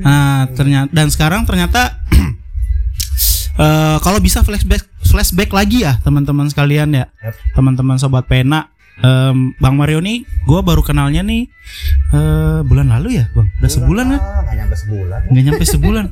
Nah 0.00 0.48
ternyata 0.56 0.88
dan 0.88 1.12
sekarang 1.12 1.44
ternyata 1.44 2.00
eh 3.60 3.96
kalau 4.00 4.18
bisa 4.18 4.40
flashback 4.40 4.80
flashback 5.04 5.52
lagi 5.52 5.84
ya 5.84 6.00
teman-teman 6.00 6.48
sekalian 6.48 6.88
ya, 6.90 7.06
Yap. 7.20 7.36
teman-teman 7.52 8.00
sobat 8.00 8.24
pena. 8.24 8.72
Em, 8.94 9.52
Bang 9.58 9.74
Mario 9.74 9.98
nih, 9.98 10.22
gue 10.22 10.60
baru 10.62 10.78
kenalnya 10.78 11.26
nih 11.26 11.50
eh 12.14 12.60
bulan 12.62 12.94
lalu 12.94 13.18
ya, 13.18 13.26
bang. 13.34 13.48
Udah 13.58 13.70
sebulan 13.72 14.04
kan? 14.14 14.20
Ah, 14.22 14.40
Nggak 14.46 14.54
nyampe 14.62 14.76
sebulan. 14.78 15.20
Nggak 15.26 15.44
nyampe 15.44 15.64
sebulan, 15.66 16.04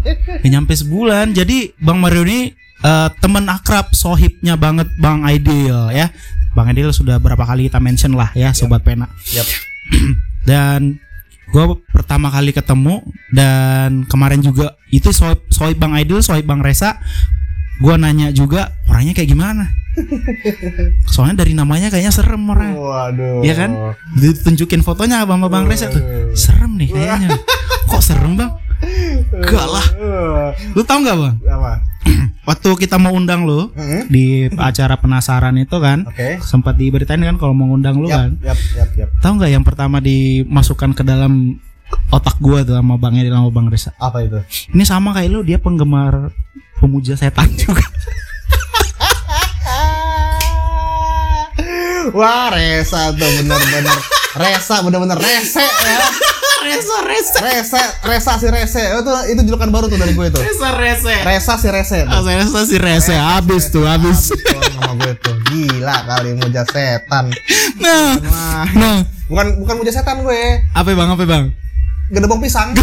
nggak 0.42 0.52
nyampe 0.52 0.72
sebulan. 0.74 1.26
Jadi 1.30 1.56
Bang 1.78 1.98
Mario 2.02 2.26
ini 2.26 2.50
eh, 2.82 3.08
teman 3.22 3.46
akrab, 3.46 3.94
sohibnya 3.94 4.58
banget 4.58 4.90
Bang 4.98 5.22
Aidil 5.22 5.94
ya. 5.94 6.10
Bang 6.52 6.68
Aidil 6.68 6.90
sudah 6.90 7.16
berapa 7.22 7.46
kali 7.46 7.70
kita 7.70 7.78
mention 7.78 8.12
lah 8.18 8.34
ya, 8.34 8.50
sobat 8.52 8.82
pena 8.82 9.06
Yap. 9.32 9.46
dan 10.48 10.98
gue 11.52 11.64
pertama 11.92 12.32
kali 12.32 12.50
ketemu 12.50 13.04
dan 13.30 14.08
kemarin 14.08 14.40
juga 14.40 14.74
itu 14.88 15.12
soib 15.12 15.36
soib 15.52 15.76
bang 15.76 15.92
Aidil 16.00 16.24
soib 16.24 16.48
bang 16.48 16.64
Resa 16.64 16.96
gue 17.76 17.94
nanya 18.00 18.32
juga 18.32 18.72
orangnya 18.88 19.12
kayak 19.12 19.28
gimana 19.28 19.68
soalnya 21.12 21.40
dari 21.40 21.52
namanya 21.52 21.88
kayaknya 21.88 22.10
serem 22.10 22.42
orangnya 22.44 22.76
Waduh. 22.76 23.40
Iya 23.42 23.54
kan? 23.54 23.70
ditunjukin 24.14 24.80
fotonya 24.80 25.22
sama 25.22 25.46
bang 25.46 25.64
Resa 25.64 25.88
tuh 25.88 26.02
serem 26.32 26.76
nih 26.76 26.88
kayaknya 26.90 27.28
kok 27.90 28.02
serem 28.02 28.34
bang 28.34 28.52
Gak 29.30 29.62
lah. 29.62 29.86
Lu 30.74 30.82
tau 30.82 30.98
nggak 30.98 31.14
bang 31.14 31.34
Apa? 31.46 31.72
waktu 32.50 32.68
kita 32.74 32.98
mau 32.98 33.14
undang 33.14 33.46
lu 33.46 33.70
Mm-mm. 33.70 34.10
di 34.10 34.50
acara 34.52 34.98
penasaran 34.98 35.54
itu 35.54 35.78
kan 35.78 36.02
Oke. 36.02 36.42
sempat 36.42 36.74
diberitain 36.74 37.22
kan 37.22 37.38
kalau 37.38 37.54
mau 37.54 37.70
undang 37.70 37.94
lu 37.94 38.10
kan 38.10 38.34
Yap, 38.42 38.58
yap, 38.74 38.90
yap, 38.90 38.90
yap. 38.98 39.08
Tahu 39.22 39.38
nggak 39.38 39.52
yang 39.52 39.62
pertama 39.62 40.02
dimasukkan 40.02 40.98
ke 40.98 41.06
dalam 41.06 41.62
otak 42.10 42.42
gua 42.42 42.66
tuh 42.66 42.74
sama 42.74 42.98
Bang 42.98 43.14
Edi 43.14 43.30
sama 43.30 43.52
Bang 43.52 43.70
Reza. 43.70 43.94
Apa 44.00 44.24
itu? 44.24 44.40
Ini 44.74 44.82
sama 44.82 45.14
kayak 45.14 45.30
lu 45.30 45.40
dia 45.44 45.62
penggemar 45.62 46.34
pemuja 46.76 47.14
setan 47.14 47.52
juga. 47.62 47.86
Wah, 52.10 52.50
Resa 52.50 53.14
tuh 53.14 53.30
bener-bener 53.38 53.96
Resa 54.32 54.80
bener-bener 54.82 55.18
rese 55.20 55.62
ya. 55.62 55.98
Reza 56.62 56.96
Reza. 57.04 57.38
Rese, 57.42 57.82
Resa 58.00 58.32
si 58.38 58.46
Rese. 58.48 58.82
Oh, 58.94 59.02
itu 59.02 59.12
itu 59.34 59.40
julukan 59.50 59.68
baru 59.68 59.86
tuh 59.86 59.98
dari 59.98 60.14
gue 60.14 60.26
tuh. 60.30 60.40
Reza 60.40 60.72
Reza. 60.72 61.14
Resa 61.22 61.54
si 61.58 61.68
Rese. 61.68 61.98
tuh. 62.08 62.22
Reza 62.24 62.60
si 62.64 62.76
Reza 62.80 63.14
habis 63.36 63.68
tuh 63.68 63.84
habis. 63.84 64.32
Nama 64.32 64.94
gue 64.96 65.12
tuh. 65.20 65.36
Gila 65.52 65.96
kali 66.08 66.32
muja 66.34 66.64
setan. 66.64 67.28
Nah, 67.76 68.14
Wah, 68.24 68.64
nah, 68.72 68.98
bukan 69.28 69.46
bukan 69.60 69.74
muja 69.78 69.92
setan 69.92 70.24
gue. 70.24 70.42
apa 70.72 70.88
bang 70.88 71.08
apa 71.12 71.24
bang? 71.28 71.44
Gedebong 72.08 72.40
pisang. 72.40 72.72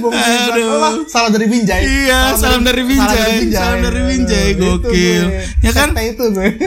Apa? 0.00 0.88
Salah 1.06 1.30
dari 1.30 1.46
Binjai. 1.46 1.82
Iya, 1.82 2.20
salam 2.34 2.62
dari 2.62 2.82
Binjai. 2.82 3.50
Salam 3.50 3.78
dari 3.80 4.00
Binjai, 4.04 4.48
Aduh, 4.54 4.78
gokil. 4.78 5.24
itu 5.26 5.28
gue. 5.28 5.44
Ya 5.60 5.72
kan? 5.72 5.88
Itu 5.94 6.24
gue. 6.30 6.48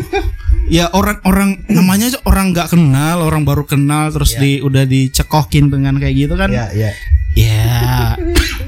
Ya 0.71 0.87
orang-orang 0.87 1.67
namanya 1.67 2.15
orang 2.23 2.53
nggak 2.53 2.71
kenal, 2.71 3.25
orang 3.25 3.43
baru 3.43 3.65
kenal 3.65 4.07
terus 4.07 4.37
di 4.37 4.61
udah 4.61 4.85
dicekokin 4.85 5.67
dengan 5.67 5.99
kayak 5.99 6.15
gitu 6.15 6.37
kan? 6.37 6.47
Iya, 6.47 6.69
iya. 6.71 6.91
Ya, 7.31 8.15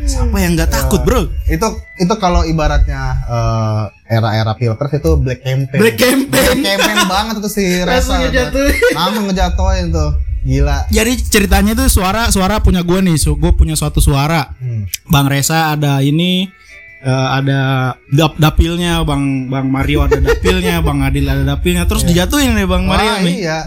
siapa 0.04 0.36
yang 0.36 0.56
nggak 0.56 0.68
takut 0.68 1.04
bro? 1.04 1.28
itu 1.46 1.68
itu 1.96 2.14
kalau 2.18 2.44
ibaratnya 2.44 3.24
eh, 3.24 3.84
era-era 4.10 4.52
pilpres 4.54 4.96
itu 4.96 5.16
black 5.16 5.44
campaign 5.44 5.80
Black 5.80 5.96
campaign. 5.96 6.32
Black 6.32 6.60
campaign 6.66 6.98
banget 7.06 7.36
itu 7.40 7.50
si 7.52 7.64
Resa 7.78 7.88
Langsung 7.94 8.16
tuh. 8.16 8.24
ngejatuhin. 8.26 8.76
langsung 8.96 9.24
ngejatuhin 9.28 9.86
tuh 9.92 10.12
Gila. 10.44 10.92
Jadi 10.92 11.14
ceritanya 11.24 11.72
tuh 11.72 11.88
suara 11.88 12.28
suara 12.28 12.60
punya 12.60 12.84
gue 12.84 13.00
nih, 13.00 13.16
so, 13.16 13.40
gue 13.40 13.52
punya 13.56 13.80
suatu 13.80 14.04
suara. 14.04 14.52
Hmm. 14.60 14.84
Bang 15.08 15.32
Resa 15.32 15.72
ada 15.72 16.04
ini 16.04 16.52
eh, 17.00 17.28
ada 17.32 17.94
dap 18.12 18.36
dapilnya, 18.36 19.08
Bang 19.08 19.48
Bang 19.48 19.72
Mario 19.72 20.04
ada 20.04 20.20
dapilnya, 20.20 20.84
Bang 20.84 21.00
Adil 21.00 21.24
ada 21.28 21.44
dapilnya, 21.48 21.88
terus 21.88 22.04
dijatuhin 22.10 22.60
nih 22.60 22.68
Bang 22.68 22.84
Mario 22.84 23.16
Wah, 23.16 23.24
nih 23.24 23.36
iya. 23.40 23.60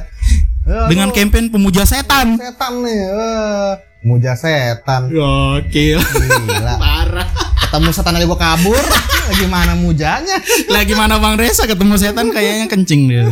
Dengan 0.91 1.15
campaign 1.15 1.49
pemuja 1.49 1.87
setan. 1.87 2.37
setan 2.37 2.83
nih. 2.83 3.01
Eh, 3.07 3.73
muja 4.03 4.35
setan. 4.35 5.09
Gokil. 5.09 6.03
Gila. 6.03 6.75
Parah. 6.83 7.56
Ketemu 7.77 7.93
setan 7.93 8.17
aja 8.17 8.25
gua 8.25 8.41
kabur. 8.41 8.81
Gimana 9.37 9.77
mujanya? 9.77 10.41
Lagi 10.73 10.97
mana 10.97 11.21
Bang 11.21 11.37
Resa 11.37 11.69
ketemu 11.69 12.01
setan 12.01 12.33
kayaknya 12.33 12.73
kencing 12.73 13.05
dia. 13.05 13.29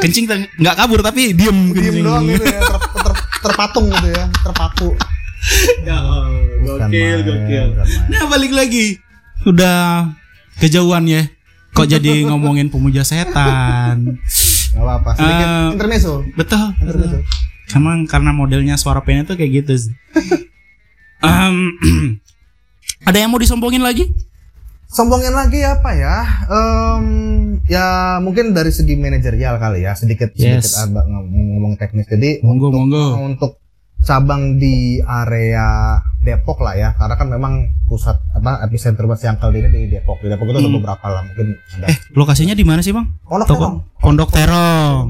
Kencing 0.00 0.24
nggak 0.56 0.76
kabur 0.80 1.04
tapi 1.04 1.36
diem 1.36 1.76
Diem 1.76 2.00
kencing. 2.00 2.00
doang 2.00 2.24
gitu 2.24 2.40
ya, 2.40 2.56
ter- 2.64 2.80
ter- 3.04 3.20
terpatung 3.44 3.92
gitu 3.92 4.08
ya, 4.08 4.24
terpaku. 4.40 4.88
Ya, 5.84 5.98
gokil, 6.64 6.88
main, 6.88 7.18
gokil. 7.20 7.66
Nah, 8.08 8.22
balik 8.32 8.56
lagi. 8.56 8.96
Udah 9.44 10.08
kejauhan 10.56 11.04
ya. 11.04 11.28
Kok 11.76 11.84
jadi 11.84 12.12
ngomongin 12.32 12.72
pemuja 12.72 13.04
setan? 13.04 14.16
Gak 14.72 14.80
apa-apa, 14.80 15.10
sedikit 15.20 15.48
Eh, 15.52 15.68
intermezzo. 15.76 16.24
Betul. 16.32 16.64
Intermezzo. 16.80 17.18
Emang 17.76 18.08
karena 18.08 18.32
modelnya 18.32 18.80
suara 18.80 19.04
pennya 19.04 19.28
tuh 19.28 19.36
kayak 19.36 19.52
gitu 19.60 19.72
sih. 19.76 19.92
Em, 21.22 21.76
ada 23.02 23.16
yang 23.16 23.28
mau 23.28 23.38
disombongin 23.38 23.80
lagi? 23.80 24.10
Sombongin 24.86 25.32
lagi 25.32 25.64
apa 25.64 25.90
ya? 25.92 26.16
Em, 26.46 27.04
ya 27.64 27.86
mungkin 28.18 28.52
dari 28.52 28.68
segi 28.68 28.92
manajerial 28.94 29.56
kali 29.56 29.82
ya, 29.82 29.92
sedikit 29.92 30.30
Yes. 30.32 30.68
sedikit 30.68 30.92
agak 30.92 31.04
ngomong, 31.06 31.44
ngomong 31.50 31.72
teknis. 31.76 32.04
Jadi 32.06 32.44
Monggo, 32.44 32.68
untuk, 32.68 32.78
monggo. 32.78 33.04
untuk 33.18 33.52
cabang 33.98 34.56
di 34.56 35.00
area 35.00 35.96
Depok 36.18 36.60
lah 36.60 36.74
ya, 36.74 36.90
karena 36.92 37.14
kan 37.16 37.26
memang 37.26 37.52
pusat 37.82 38.14
apa 38.30 38.62
epicenter 38.62 39.02
Mas 39.04 39.18
Yangkel 39.20 39.50
ini 39.56 39.68
di 39.68 39.90
Depok. 39.90 40.20
Di 40.20 40.28
Depok 40.28 40.46
itu 40.46 40.54
ada 40.54 40.68
Hmm. 40.68 40.76
beberapa 40.76 41.06
lah, 41.08 41.22
mungkin 41.24 41.46
ada. 41.72 41.86
Eh, 41.88 41.96
lokasinya 42.12 42.52
di 42.52 42.62
mana 42.62 42.78
sih, 42.78 42.92
Bang? 42.92 43.10
Pondok 43.26 43.48
Terong. 43.48 43.74
Pondok 43.98 44.30
Terong. 44.30 45.04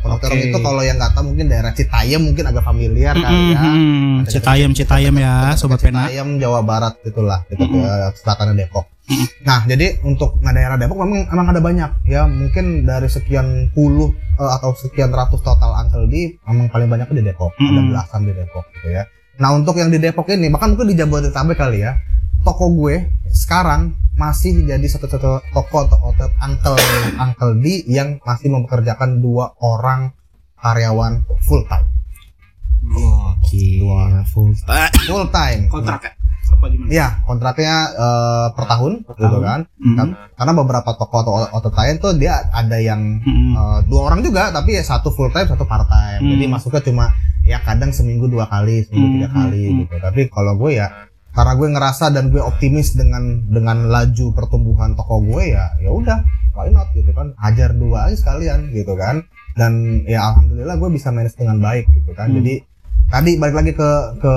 Terong. 0.00 0.18
Terong 0.22 0.40
itu 0.40 0.58
kalau 0.60 0.82
yang 0.84 0.96
nggak 1.00 1.12
tahu 1.16 1.32
mungkin 1.32 1.46
daerah 1.48 1.72
Citayam 1.72 2.20
mungkin 2.24 2.44
agak 2.46 2.64
familiar 2.64 3.14
kali 3.16 3.54
ya. 3.54 3.60
Ada 4.22 4.30
Citayam, 4.30 4.70
Citayam 4.76 5.14
ya, 5.16 5.54
sobat 5.58 5.80
pena. 5.80 6.06
Citayam 6.06 6.36
Jawa 6.36 6.60
Barat 6.64 6.94
itulah 7.04 7.42
itu 7.48 7.62
Mm-mm. 7.62 7.82
ke 7.82 8.18
selatan 8.20 8.56
Depok. 8.56 8.86
Mm-mm. 9.06 9.28
Nah 9.46 9.62
jadi 9.64 10.02
untuk 10.02 10.42
nah, 10.42 10.50
daerah 10.50 10.74
Depok 10.74 10.98
memang 10.98 11.30
emang 11.30 11.46
ada 11.54 11.60
banyak 11.62 11.90
ya 12.10 12.26
mungkin 12.26 12.82
dari 12.82 13.06
sekian 13.06 13.70
puluh 13.70 14.10
eh, 14.38 14.50
atau 14.58 14.74
sekian 14.74 15.14
ratus 15.14 15.40
total 15.46 15.78
angkel 15.78 16.10
di 16.10 16.34
memang 16.42 16.66
paling 16.68 16.90
banyak 16.90 17.08
di 17.14 17.22
Depok 17.22 17.54
ada 17.54 17.70
Mm-mm. 17.70 17.94
belasan 17.94 18.26
di 18.26 18.32
Depok 18.34 18.66
gitu 18.74 18.90
ya. 18.90 19.06
Nah 19.38 19.54
untuk 19.54 19.78
yang 19.78 19.94
di 19.94 20.02
Depok 20.02 20.26
ini 20.32 20.50
bahkan 20.50 20.74
mungkin 20.74 20.90
di 20.90 20.96
Jabodetabek 20.98 21.54
kali 21.54 21.86
ya 21.86 21.94
toko 22.42 22.70
gue 22.74 23.10
sekarang 23.30 23.94
masih 24.16 24.64
jadi 24.64 24.82
satu-satu 24.82 25.52
toko 25.52 25.76
atau 25.84 25.98
outlet 26.02 26.32
angkel 26.38 26.72
angkel 27.16 27.60
di 27.60 27.84
yang 27.86 28.16
masih 28.22 28.48
mempekerjakan 28.48 29.20
dua 29.20 29.52
orang 29.58 30.16
karyawan 30.56 31.20
full 31.42 31.62
time 31.64 31.84
Gokil. 32.86 33.82
Full 34.26 34.52
time. 34.62 34.92
full 35.04 35.26
time 35.28 35.60
Kontraknya 35.66 36.12
apa 36.46 36.70
gimana? 36.70 36.88
Iya, 36.88 37.08
kontraknya 37.26 37.74
eh, 37.92 38.46
per 38.54 38.64
tahun 38.64 38.92
gitu 39.02 39.18
tahun. 39.18 39.42
kan. 39.42 39.60
Mm. 39.76 39.96
Kan- 39.98 40.14
Karena 40.32 40.52
beberapa 40.54 40.90
toko 40.94 41.16
atau 41.18 41.32
outlet 41.50 41.74
lain 41.74 41.94
tuh 41.98 42.12
dia 42.14 42.38
ada 42.48 42.78
yang 42.78 43.18
Mm-mm. 43.18 43.52
eh, 43.52 43.78
dua 43.84 44.00
orang 44.08 44.22
juga 44.22 44.48
tapi 44.48 44.78
ya 44.78 44.86
satu 44.86 45.10
full 45.10 45.28
time, 45.28 45.44
satu 45.44 45.66
part 45.66 45.84
time. 45.84 46.22
Hmm. 46.22 46.30
Jadi 46.32 46.44
masuknya 46.46 46.80
cuma 46.80 47.04
ya 47.42 47.58
kadang 47.60 47.90
seminggu 47.90 48.30
dua 48.30 48.46
kali, 48.46 48.86
seminggu 48.86 49.04
Hmm, 49.04 49.14
tiga 49.18 49.28
kali 49.28 49.62
gitu. 49.82 49.94
Tapi 49.98 50.20
kalau 50.30 50.54
gue 50.56 50.78
ya 50.78 50.86
karena 51.36 51.52
gue 51.52 51.68
ngerasa 51.70 52.08
dan 52.08 52.32
gue 52.32 52.40
optimis 52.40 52.96
dengan 52.96 53.44
dengan 53.46 53.86
laju 53.86 54.32
pertumbuhan 54.32 54.96
toko 54.96 55.20
gue 55.20 55.52
ya 55.52 55.76
ya 55.78 55.92
udah 55.92 56.24
why 56.52 56.72
not 56.72 56.88
gitu 56.90 57.12
kan 57.12 57.36
hajar 57.36 57.70
dua 57.70 58.08
aja 58.08 58.16
sekalian 58.16 58.72
gitu 58.72 58.96
kan 58.96 59.20
dan 59.52 60.00
ya 60.04 60.24
alhamdulillah 60.26 60.74
gue 60.74 60.90
bisa 60.90 61.12
manage 61.12 61.36
dengan 61.36 61.60
baik 61.60 61.84
gitu 61.92 62.10
kan 62.10 62.28
Hmm. 62.28 62.40
jadi 62.40 62.54
tadi 63.06 63.30
balik 63.36 63.54
lagi 63.54 63.72
ke 63.72 63.90
ke 64.16 64.32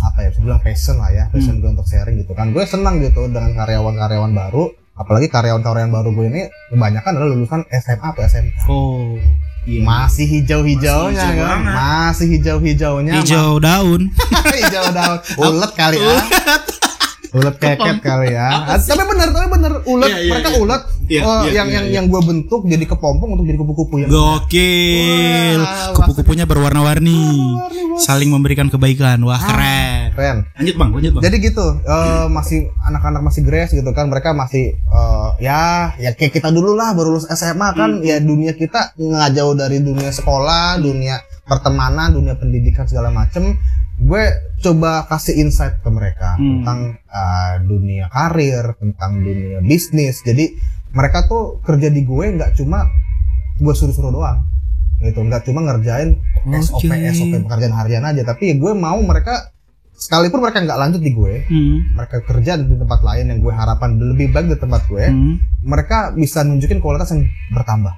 apa 0.00 0.18
ya 0.22 0.28
bisa 0.30 0.40
bilang 0.40 0.62
passion 0.62 0.96
lah 0.96 1.10
ya 1.10 1.24
passion 1.28 1.58
Hmm. 1.58 1.60
gue 1.60 1.70
untuk 1.74 1.84
sharing 1.84 2.16
gitu 2.16 2.32
kan 2.32 2.54
gue 2.54 2.62
senang 2.62 3.02
gitu 3.02 3.26
dengan 3.26 3.52
karyawan-karyawan 3.52 4.30
baru 4.30 4.64
apalagi 4.94 5.26
karyawan-karyawan 5.26 5.90
baru 5.90 6.08
gue 6.12 6.26
ini 6.28 6.42
kebanyakan 6.70 7.10
adalah 7.10 7.30
lulusan 7.30 7.60
SMA 7.68 8.06
atau 8.06 8.22
SMK 8.22 8.58
Oh. 8.68 9.18
Iya. 9.60 9.84
masih 9.84 10.26
hijau-hijaunya 10.26 11.20
Masih 11.20 11.30
hijau 11.30 11.44
kan 11.44 11.58
banget. 11.60 11.74
masih 11.76 12.26
hijau-hijaunya 12.32 13.12
Hijau 13.20 13.52
daun. 13.60 14.00
hijau 14.56 14.86
daun 14.90 15.18
ulet 15.44 15.72
kali 15.76 15.96
ya 16.00 16.16
ulet 17.32 17.54
keket 17.56 17.96
kali 18.00 18.28
ya 18.30 18.48
Ah, 18.66 18.76
tapi 18.76 19.02
bener 19.04 19.28
tapi 19.30 19.46
bener 19.48 19.72
ulet 19.84 20.08
Iya, 20.08 20.18
iya, 20.18 20.30
mereka 20.30 20.50
iya. 20.50 20.58
ulet 20.58 20.82
Iya, 21.10 21.22
oh, 21.22 21.42
iya, 21.42 21.50
yang 21.52 21.66
iya, 21.66 21.74
yang 21.74 21.84
iya. 21.84 21.94
yang 21.96 22.04
gue 22.06 22.20
bentuk 22.20 22.60
jadi 22.64 22.84
kepompong 22.84 23.34
untuk 23.34 23.42
jadi 23.44 23.58
kupu-kupu 23.58 23.98
yang 23.98 24.10
Gokil. 24.10 25.58
Kupu-kupunya 25.92 26.44
berwarna-warni. 26.44 27.18
Warna-warni, 27.50 27.82
bos. 27.90 27.98
Saling 28.00 28.30
memberikan 28.30 28.66
kebaikan. 28.66 29.18
Wah, 29.20 29.34
keren. 29.36 30.14
keren 30.14 30.36
Lanjut, 30.54 30.74
Bang. 30.76 30.90
Lanjut, 30.92 31.12
Bang. 31.12 31.22
jadi 31.22 31.36
gitu 31.40 31.66
eh, 31.80 32.26
masih 32.26 32.58
anak-anak 32.80 33.22
masih 33.24 33.42
grace 33.42 33.72
gitu 33.72 33.90
kan 33.90 34.06
mereka 34.06 34.30
masih 34.32 34.74
eh, 34.74 35.28
ya 35.40 35.94
ya 35.96 36.10
kayak 36.12 36.30
kita 36.32 36.48
dulu 36.48 36.74
lah 36.74 36.92
baru 36.92 37.10
lulus 37.10 37.26
SMA 37.28 37.68
kan 37.72 37.90
Hmm. 37.90 38.06
ya 38.06 38.16
dunia 38.18 38.54
kita 38.54 38.94
nggak 38.94 39.30
jauh 39.32 39.52
dari 39.52 39.80
dunia 39.80 40.10
sekolah 40.10 40.78
dunia 40.78 41.18
pertemanan 41.42 42.12
dunia 42.12 42.34
pendidikan 42.34 42.86
segala 42.86 43.10
macem 43.10 43.58
gue 44.00 44.22
coba 44.58 45.04
kasih 45.06 45.38
insight 45.38 45.78
ke 45.78 45.88
mereka 45.88 46.34
Hmm. 46.34 46.60
tentang 46.60 46.80
eh, 46.96 47.54
dunia 47.62 48.08
karir 48.08 48.72
tentang 48.74 49.20
dunia 49.20 49.60
bisnis 49.60 50.20
jadi 50.20 50.56
mereka 50.90 51.24
tuh 51.24 51.60
kerja 51.60 51.86
di 51.86 52.02
gue 52.02 52.26
nggak 52.32 52.54
cuma 52.54 52.88
gue 53.56 53.70
suruh-suruh 53.70 54.10
doang 54.10 54.44
gitu 54.98 55.16
nggak 55.18 55.44
cuma 55.44 55.60
ngerjain 55.62 56.16
SOP 56.58 56.84
Oke. 56.86 57.08
SOP 57.10 57.32
pekerjaan 57.42 57.72
harian 57.74 58.02
aja 58.02 58.20
tapi 58.22 58.52
gue 58.52 58.72
mau 58.74 59.00
mereka 59.00 59.52
sekalipun 59.92 60.40
mereka 60.40 60.60
nggak 60.60 60.76
lanjut 60.78 61.00
di 61.00 61.12
gue 61.12 61.34
Hmm. 61.46 61.76
mereka 61.94 62.16
kerja 62.22 62.56
di 62.56 62.74
tempat 62.74 63.00
lain 63.00 63.24
yang 63.26 63.38
gue 63.38 63.52
harapkan 63.52 63.96
lebih 63.96 64.28
baik 64.28 64.48
di 64.48 64.56
tempat 64.56 64.84
gue 64.86 65.04
Hmm. 65.04 65.34
mereka 65.62 66.10
bisa 66.10 66.40
nunjukin 66.40 66.80
kualitas 66.80 67.12
yang 67.12 67.24
bertambah 67.50 67.92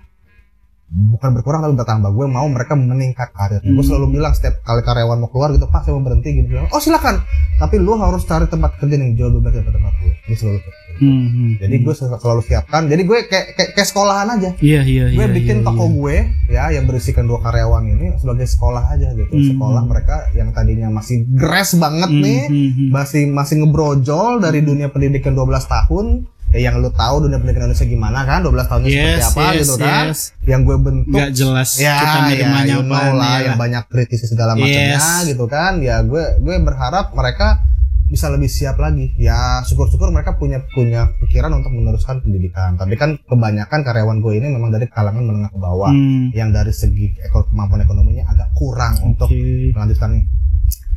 bukan 0.93 1.31
berkurang 1.33 1.61
tapi 1.61 1.73
bertambah 1.75 2.11
gue 2.11 2.27
mau 2.27 2.45
mereka 2.45 2.73
meningkat 2.75 3.33
karir 3.33 3.59
gue 3.59 3.73
Hmm. 3.73 3.81
selalu 3.83 4.13
bilang 4.13 4.31
setiap 4.31 4.61
kali 4.61 4.81
karyawan 4.81 5.17
mau 5.17 5.27
keluar 5.27 5.49
gitu 5.51 5.65
pak 5.65 5.83
saya 5.83 5.95
mau 5.95 6.05
berhenti 6.05 6.29
gitu 6.35 6.49
bilang, 6.51 6.69
oh 6.69 6.79
silakan 6.79 7.25
tapi 7.57 7.77
lu 7.77 7.97
harus 7.97 8.23
cari 8.23 8.45
tempat 8.45 8.77
kerja 8.77 8.95
yang 8.95 9.15
jauh 9.15 9.31
lebih 9.31 9.41
baik 9.43 9.55
daripada 9.57 9.77
tempat 9.79 9.95
gue 9.99 10.13
gue 10.23 10.37
selalu 10.37 10.59
gitu. 10.59 10.71
Hmm, 10.95 11.09
hmm, 11.27 11.51
jadi 11.59 11.75
gue 11.79 11.95
sel- 11.95 12.15
selalu 12.15 12.41
siapkan 12.43 12.83
jadi 12.85 13.03
gue 13.03 13.19
kayak 13.25 13.47
kayak, 13.53 13.71
kayak 13.73 13.89
sekolahan 13.89 14.29
aja 14.31 14.51
Iya, 14.55 14.81
iya, 14.83 15.05
gue 15.09 15.19
iya. 15.19 15.33
bikin 15.33 15.57
iya, 15.59 15.65
toko 15.65 15.83
iya. 15.83 15.95
gue 15.95 16.17
ya 16.49 16.65
yang 16.71 16.85
berisikan 16.85 17.25
dua 17.25 17.41
karyawan 17.41 17.83
ini 17.89 18.07
sebagai 18.17 18.45
sekolah 18.47 18.85
aja 18.91 19.09
gitu 19.11 19.33
Hmm. 19.33 19.49
sekolah 19.51 19.83
mereka 19.83 20.17
yang 20.33 20.53
tadinya 20.53 20.93
masih 20.93 21.25
grass 21.27 21.73
banget 21.75 22.07
Hmm, 22.07 22.21
nih 22.21 22.41
hmm, 22.45 22.71
hmm. 22.71 22.89
masih 22.91 23.23
masih 23.27 23.55
ngebrojol 23.59 24.39
dari 24.39 24.61
dunia 24.61 24.87
pendidikan 24.87 25.33
12 25.33 25.49
tahun 25.65 26.29
ya 26.53 26.59
yang 26.63 26.79
lu 26.79 26.89
tahu 26.91 27.15
dunia 27.23 27.37
pendidikan 27.37 27.65
Indonesia 27.65 27.87
gimana 27.87 28.19
kan 28.23 28.41
12 28.41 28.53
tahunnya 28.63 28.87
seperti 28.87 29.09
Yes, 29.11 29.25
apa 29.27 29.43
yes, 29.43 29.59
gitu 29.59 29.75
kan 29.79 30.05
yes. 30.07 30.21
yang 30.45 30.61
gue 30.63 30.77
bentuk 30.79 31.09
Nggak 31.11 31.31
jelas 31.33 31.71
ya 31.77 31.97
kita 31.97 32.19
ya 32.31 32.49
you 32.69 32.81
know 32.83 32.93
lah 33.13 33.35
ya. 33.35 33.45
yang 33.45 33.57
banyak 33.57 33.83
kritisi 33.87 34.25
segala 34.27 34.53
macamnya 34.53 34.95
Yes. 34.95 35.25
gitu 35.27 35.45
kan 35.47 35.81
ya 35.81 36.01
gue 36.03 36.23
gue 36.39 36.55
berharap 36.59 37.11
mereka 37.13 37.65
bisa 38.05 38.29
lebih 38.29 38.45
siap 38.47 38.77
lagi 38.77 39.17
ya 39.17 39.65
syukur-syukur 39.65 40.09
mereka 40.11 40.37
punya 40.37 40.61
punya 40.69 41.09
pikiran 41.19 41.49
untuk 41.55 41.73
meneruskan 41.73 42.21
pendidikan 42.21 42.77
tapi 42.77 42.93
kan 42.93 43.17
kebanyakan 43.23 43.81
karyawan 43.81 44.21
gue 44.21 44.33
ini 44.35 44.49
memang 44.51 44.69
dari 44.69 44.85
kalangan 44.87 45.23
menengah 45.23 45.49
ke 45.49 45.59
bawah 45.59 45.89
Hmm. 45.89 46.29
yang 46.31 46.49
dari 46.49 46.71
segi 46.71 47.17
eko- 47.19 47.49
kemampuan 47.49 47.81
ekonominya 47.81 48.29
agak 48.29 48.53
kurang 48.53 49.01
untuk 49.03 49.27
Oke. 49.27 49.73
melanjutkan 49.73 50.29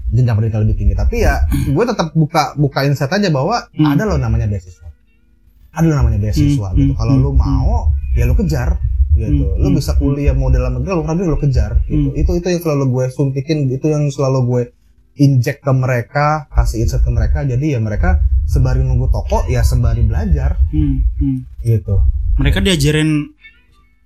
jenjang 0.07 0.35
pendidikan 0.35 0.61
lebih 0.61 0.75
tinggi 0.77 0.91
tapi 0.93 1.15
ya 1.21 1.39
gue 1.47 1.83
tetap 1.85 2.11
buka 2.11 2.51
buka 2.53 2.83
insight 2.83 3.09
aja 3.09 3.29
bahwa 3.29 3.63
Hmm. 3.71 3.89
ada 3.89 4.03
loh 4.03 4.17
namanya 4.17 4.45
beasiswa 4.45 4.83
ada 5.75 5.87
namanya 5.91 6.17
beasiswa 6.17 6.67
Hmm, 6.71 6.77
gitu 6.79 6.91
hmm, 6.91 6.99
kalau 6.99 7.13
hmm, 7.13 7.23
lu 7.23 7.31
mau 7.35 7.75
ya 8.15 8.23
lu 8.23 8.33
kejar 8.33 8.79
gitu 9.13 9.43
Hmm, 9.45 9.59
lu 9.59 9.67
hmm, 9.69 9.77
bisa 9.77 9.91
hmm. 9.91 9.99
kuliah 9.99 10.35
mau 10.35 10.49
dalam 10.49 10.79
negeri 10.79 10.91
luar 10.91 11.07
negeri 11.11 11.27
lu 11.29 11.39
kejar 11.39 11.71
gitu 11.85 12.09
Hmm. 12.09 12.19
itu 12.19 12.31
itu 12.33 12.47
yang 12.47 12.61
selalu 12.61 12.83
gue 12.89 13.05
suntikin 13.09 13.59
itu 13.69 13.85
yang 13.87 14.03
selalu 14.09 14.39
gue 14.43 14.61
injek 15.15 15.63
ke 15.63 15.71
mereka 15.71 16.47
kasih 16.51 16.83
insight 16.83 16.99
ke 16.99 17.07
mereka 17.07 17.43
jadi 17.43 17.75
ya 17.75 17.79
mereka 17.79 18.19
sembari 18.45 18.83
nunggu 18.83 19.07
toko 19.07 19.47
ya 19.47 19.63
sembari 19.63 20.03
belajar 20.03 20.59
Hmm, 20.71 21.03
hmm. 21.19 21.37
gitu 21.63 21.95
Mereka 22.35 22.59
diajarin 22.59 23.31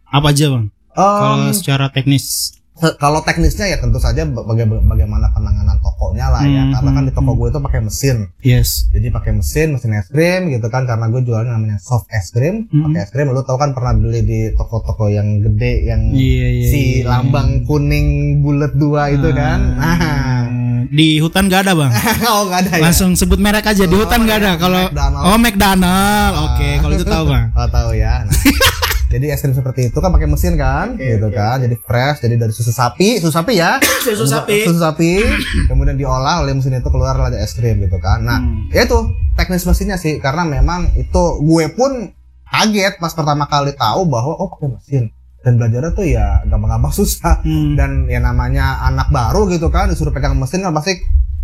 apa 0.06 0.30
aja, 0.30 0.54
Bang? 0.54 0.70
Kalau 0.94 1.50
Em, 1.50 1.54
secara 1.54 1.90
teknis. 1.90 2.54
Kalau 2.96 3.20
teknisnya 3.20 3.68
ya 3.68 3.78
tentu 3.78 3.98
saja 3.98 4.24
baga- 4.24 4.48
bagaimana 4.82 5.30
penanganan 5.30 5.78
tokonya 5.78 6.28
lah 6.30 6.42
ya 6.42 6.62
Hmm, 6.62 6.74
karena 6.74 6.90
kan 6.92 7.04
di 7.04 7.12
toko 7.12 7.30
hmm, 7.30 7.38
gue 7.38 7.48
itu 7.50 7.60
pakai 7.62 7.80
mesin 7.82 8.18
Yes. 8.40 8.70
jadi 8.90 9.08
pakai 9.10 9.32
mesin 9.34 9.68
mesin 9.74 9.92
es 9.94 10.08
krim 10.08 10.48
gitu 10.48 10.68
kan 10.68 10.84
karena 10.84 11.08
gue 11.08 11.22
jualnya 11.22 11.54
namanya 11.54 11.78
soft 11.78 12.08
es 12.10 12.30
krim 12.30 12.66
Hmm. 12.66 12.90
pakai 12.90 13.02
es 13.02 13.10
krim 13.10 13.28
lu 13.28 13.42
tau 13.42 13.56
kan 13.56 13.72
pernah 13.72 13.92
beli 13.92 14.22
di 14.22 14.40
toko-toko 14.54 15.08
yang 15.08 15.40
gede 15.42 15.74
yang 15.86 16.02
Iya 16.10 16.48
iya. 16.50 16.68
si 16.68 16.82
iya. 16.98 17.10
lambang 17.10 17.64
kuning 17.64 18.08
bulat 18.40 18.74
dua 18.74 19.10
itu 19.10 19.30
kan 19.30 19.60
nah 19.76 19.98
Ah, 20.00 20.44
Di 20.90 21.20
hutan 21.20 21.46
gak 21.46 21.64
ada 21.64 21.74
bang. 21.76 21.92
oh 22.32 22.44
nggak 22.46 22.60
ada 22.62 22.72
ya 22.72 22.82
Langsung 22.82 23.14
sebut 23.14 23.38
merek 23.38 23.62
aja 23.64 23.84
di 23.84 23.92
Oh, 23.92 24.02
hutan 24.02 24.24
gak 24.24 24.42
ada. 24.42 24.50
ya, 24.50 24.58
Kalau 24.58 24.82
oh 25.22 25.38
McDonald, 25.38 26.34
oke 26.48 26.70
kalau 26.80 26.94
itu 26.96 27.06
tahu 27.06 27.24
bang. 27.28 27.46
oh 27.52 27.68
tahu 27.68 27.90
ya 27.94 28.24
nah, 28.24 28.34
jadi 29.10 29.26
es 29.30 29.42
krim 29.42 29.52
seperti 29.52 29.90
itu 29.90 29.98
kan 29.98 30.10
pakai 30.10 30.30
mesin 30.30 30.54
kan? 30.54 30.94
Gitu 30.94 31.28
kan. 31.30 31.58
jadi 31.60 31.76
fresh 31.76 32.22
jadi 32.22 32.38
dari 32.38 32.54
susu 32.54 32.70
sapi 32.70 33.18
susu 33.18 33.34
sapi 33.34 33.58
ya. 33.58 33.82
Susu 34.06 34.24
sapi. 34.24 34.64
susu 34.64 34.78
sapi. 34.78 35.26
Kemudian 35.70 35.98
diolah 35.98 36.40
oleh 36.40 36.54
mesin 36.54 36.74
itu 36.74 36.88
keluar 36.88 37.18
ada 37.18 37.36
es 37.36 37.52
krim 37.52 37.82
gitu 37.82 37.98
kan. 37.98 38.22
Nah 38.22 38.38
Hmm. 38.40 38.70
ya 38.70 38.86
itu 38.86 39.00
teknis 39.34 39.66
mesinnya 39.66 39.98
sih 39.98 40.18
karena 40.18 40.46
memang 40.46 40.94
itu 40.94 41.24
gue 41.42 41.66
pun 41.74 42.14
kaget 42.46 42.98
pas 42.98 43.12
pertama 43.12 43.46
kali 43.46 43.74
tahu 43.74 44.06
bahwa 44.06 44.34
oh 44.36 44.50
pakai 44.54 44.70
mesin. 44.72 45.04
Dan 45.40 45.56
belajarnya 45.56 45.92
tuh 45.96 46.04
ya 46.04 46.44
gampang-gampang 46.46 46.94
susah. 47.00 47.42
Hmm. 47.42 47.74
dan 47.74 48.06
ya 48.06 48.20
namanya 48.20 48.86
anak 48.86 49.10
baru 49.10 49.50
gitu 49.50 49.68
kan 49.68 49.88
disuruh 49.88 50.12
pegang 50.12 50.36
mesin 50.36 50.62
kan 50.62 50.70
pasti 50.70 51.00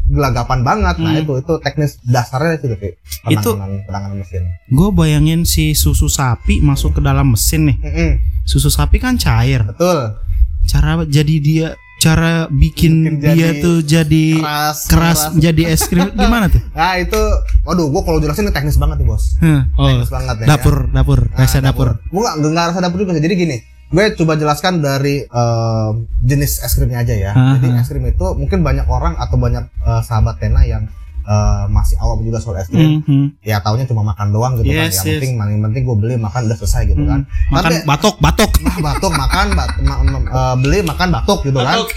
gelagapan 0.07 0.61
banget 0.61 0.95
nah 0.97 1.11
Hmm. 1.11 1.19
itu 1.19 1.33
itu 1.35 1.53
teknis 1.59 1.97
dasarnya 2.01 2.57
itu 2.57 2.69
Ki. 2.71 2.89
Itu- 3.27 3.53
penanganan 3.53 3.81
penanganan 3.83 4.17
mesin 4.17 4.43
Gue 4.67 4.89
bayangin 4.89 5.41
si 5.43 5.73
susu 5.73 6.05
sapi 6.07 6.59
masuk 6.59 6.95
ke 6.95 7.01
dalam 7.01 7.27
mesin 7.27 7.67
nih. 7.67 7.77
Mm-mm, 7.79 8.11
Susu 8.43 8.67
sapi 8.67 8.97
kan 8.97 9.15
cair. 9.15 9.65
betul 9.65 10.13
Cara 10.63 11.01
jadi 11.03 11.35
dia 11.39 11.67
cara 11.95 12.45
bikin, 12.47 13.07
Bikin 13.07 13.17
jadi 13.19 13.33
dia 13.33 13.49
tuh 13.57 13.77
jadi 13.79 14.25
keras 14.35 14.77
keras, 14.85 15.19
jadi 15.33 15.61
es 15.67 15.83
krim 15.83 16.11
gimana 16.19 16.45
tuh? 16.47 16.59
nah 16.71 16.93
itu 16.95 17.17
waduh 17.63 17.87
gua 17.87 18.03
kalau 18.03 18.19
jelasin 18.19 18.45
teknis 18.47 18.75
banget 18.75 18.99
nih 18.99 19.07
bos 19.07 19.39
Hah, 19.39 19.63
oh, 19.73 19.87
teknis 19.87 20.11
banget 20.11 20.35
ya. 20.37 20.45
dapur, 20.47 20.75
dapur, 20.87 21.19
Ah, 21.31 21.39
rasa 21.39 21.57
dapur. 21.59 21.97
Gue 22.03 22.19
nggak 22.19 22.35
nggak 22.43 22.65
rasa 22.67 22.79
dapur 22.79 22.99
juga. 22.99 23.15
Jadi 23.15 23.33
gini, 23.35 23.57
gue 23.95 24.12
coba 24.13 24.36
jelaskan 24.36 24.73
dari 24.79 25.23
em, 25.23 25.91
jenis 26.21 26.60
es 26.60 26.73
krimnya 26.73 26.99
aja 26.99 27.15
ya. 27.15 27.31
Aha. 27.31 27.55
Jadi 27.55 27.67
es 27.73 27.88
krim 27.88 28.03
itu 28.03 28.27
mungkin 28.34 28.60
banyak 28.60 28.84
orang 28.86 29.15
atau 29.15 29.36
banyak 29.36 29.63
eh, 29.63 30.01
sahabat 30.01 30.36
Tena 30.36 30.62
yang 30.62 30.84
eh, 31.23 31.63
masih 31.67 31.95
awam 31.97 32.19
juga 32.19 32.38
soal 32.38 32.60
es 32.60 32.67
krim. 32.67 32.99
Hmm, 32.99 33.01
hmm. 33.01 33.25
Ya 33.41 33.58
taunya 33.58 33.86
cuma 33.86 34.03
makan 34.03 34.29
doang 34.29 34.60
gitu 34.60 34.67
Yes, 34.67 34.75
kan. 34.75 34.84
Yang 34.84 34.91
yes. 34.91 35.05
penting 35.15 35.31
yang 35.39 35.63
penting 35.63 35.84
gue 35.84 35.95
beli 35.95 36.15
makan 36.17 36.41
udah 36.43 36.58
selesai 36.58 36.81
gitu 36.86 37.03
kan. 37.03 37.23
Makan 37.49 37.71
Tapi- 37.71 37.86
batok, 37.86 38.15
batok. 38.19 38.51
Nah, 38.65 38.77
batuk 38.84 39.13
makan 39.13 39.45
bat- 39.53 39.79
ma- 39.79 40.03
ma- 40.03 40.27
eh, 40.27 40.55
beli 40.60 40.79
makan 40.81 41.08
batuk 41.10 41.39
gitu 41.41 41.55
kan. 41.58 41.79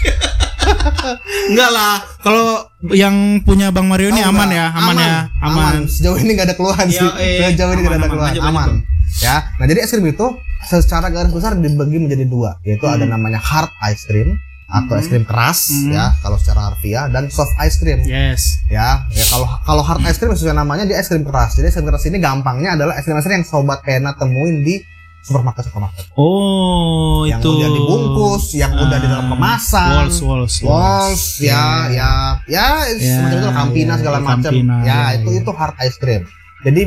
Enggak 1.49 1.71
lah. 1.71 1.93
Kalau 2.19 2.61
yang 2.89 3.15
punya 3.41 3.69
Bang 3.69 3.87
Mario 3.87 4.09
ini 4.09 4.21
Oh, 4.21 4.29
aman 4.29 4.47
enggak. 4.47 4.69
ya, 4.69 4.77
aman, 4.77 4.95
ya, 4.95 5.15
aman. 5.41 5.73
Sejauh 5.83 6.15
ini 6.15 6.31
gak 6.33 6.47
ada 6.47 6.55
keluhan 6.55 6.87
Ya, 6.87 6.99
sih. 6.99 7.09
eh, 7.17 7.49
Sejauh 7.49 7.73
ini 7.73 7.81
aman, 7.81 7.85
tidak 7.85 7.89
ada 7.89 7.97
aman. 7.97 8.09
keluhan. 8.09 8.29
Lanjut, 8.29 8.43
aman. 8.45 8.67
lanjut, 8.69 8.98
Ya. 9.19 9.49
Nah, 9.57 9.65
jadi 9.65 9.81
es 9.81 9.89
krim 9.89 10.05
itu 10.05 10.27
secara 10.61 11.07
garis 11.07 11.29
besar 11.29 11.53
dibagi 11.53 11.97
menjadi 11.97 12.23
dua, 12.23 12.61
yaitu 12.61 12.83
Hmm. 12.83 12.93
ada 12.93 13.05
namanya 13.07 13.37
hard 13.37 13.69
ice 13.87 14.05
cream 14.05 14.37
atau 14.65 14.93
es 14.95 15.09
krim 15.09 15.25
keras 15.25 15.65
Hmm. 15.67 15.89
ya 15.89 16.13
kalau 16.19 16.37
secara 16.37 16.69
harfiah 16.69 17.09
dan 17.09 17.25
soft 17.27 17.57
ice 17.57 17.77
cream 17.77 18.05
Yes. 18.05 18.61
ya 18.69 19.01
ya 19.09 19.23
kalau 19.25 19.49
kalau 19.63 19.81
hard 19.81 20.05
ice 20.05 20.15
cream 20.15 20.29
sesuai 20.29 20.53
namanya 20.53 20.85
dia 20.85 20.95
es 20.95 21.09
krim 21.09 21.23
keras 21.23 21.57
jadi 21.57 21.67
es 21.67 21.73
krim 21.73 21.85
keras 21.85 22.05
ini 22.05 22.21
gampangnya 22.21 22.77
adalah 22.77 22.93
es 22.93 23.01
krim 23.01 23.17
es 23.17 23.25
krim 23.25 23.41
yang 23.41 23.47
sobat 23.47 23.81
pena 23.81 24.13
temuin 24.13 24.61
di 24.61 24.77
supermarket 25.19 25.65
supermarket 25.65 26.05
Oh, 26.13 27.25
yang 27.25 27.41
itu. 27.41 27.49
udah 27.49 27.69
dibungkus 27.71 28.43
yang 28.53 28.71
udah 28.71 28.97
di 28.99 29.07
dalam 29.09 29.25
Ah, 29.25 29.29
kemasan 29.33 29.89
Walls, 30.05 30.19
walls, 30.21 30.55
Walls, 30.61 31.23
ya, 31.41 31.89
ya, 31.89 32.11
ya, 32.45 32.67
Ya, 32.85 32.93
semacam 32.93 33.35
itu 33.35 33.49
Campina 33.51 33.91
ya, 33.91 33.97
segala 33.97 34.17
ya, 34.17 34.23
macam. 34.23 34.51
Ya, 34.53 34.77
ya, 34.85 34.99
itu 35.17 35.29
ya. 35.33 35.37
itu 35.41 35.49
hard 35.51 35.75
ice 35.81 35.97
cream. 35.97 36.23
Jadi 36.61 36.81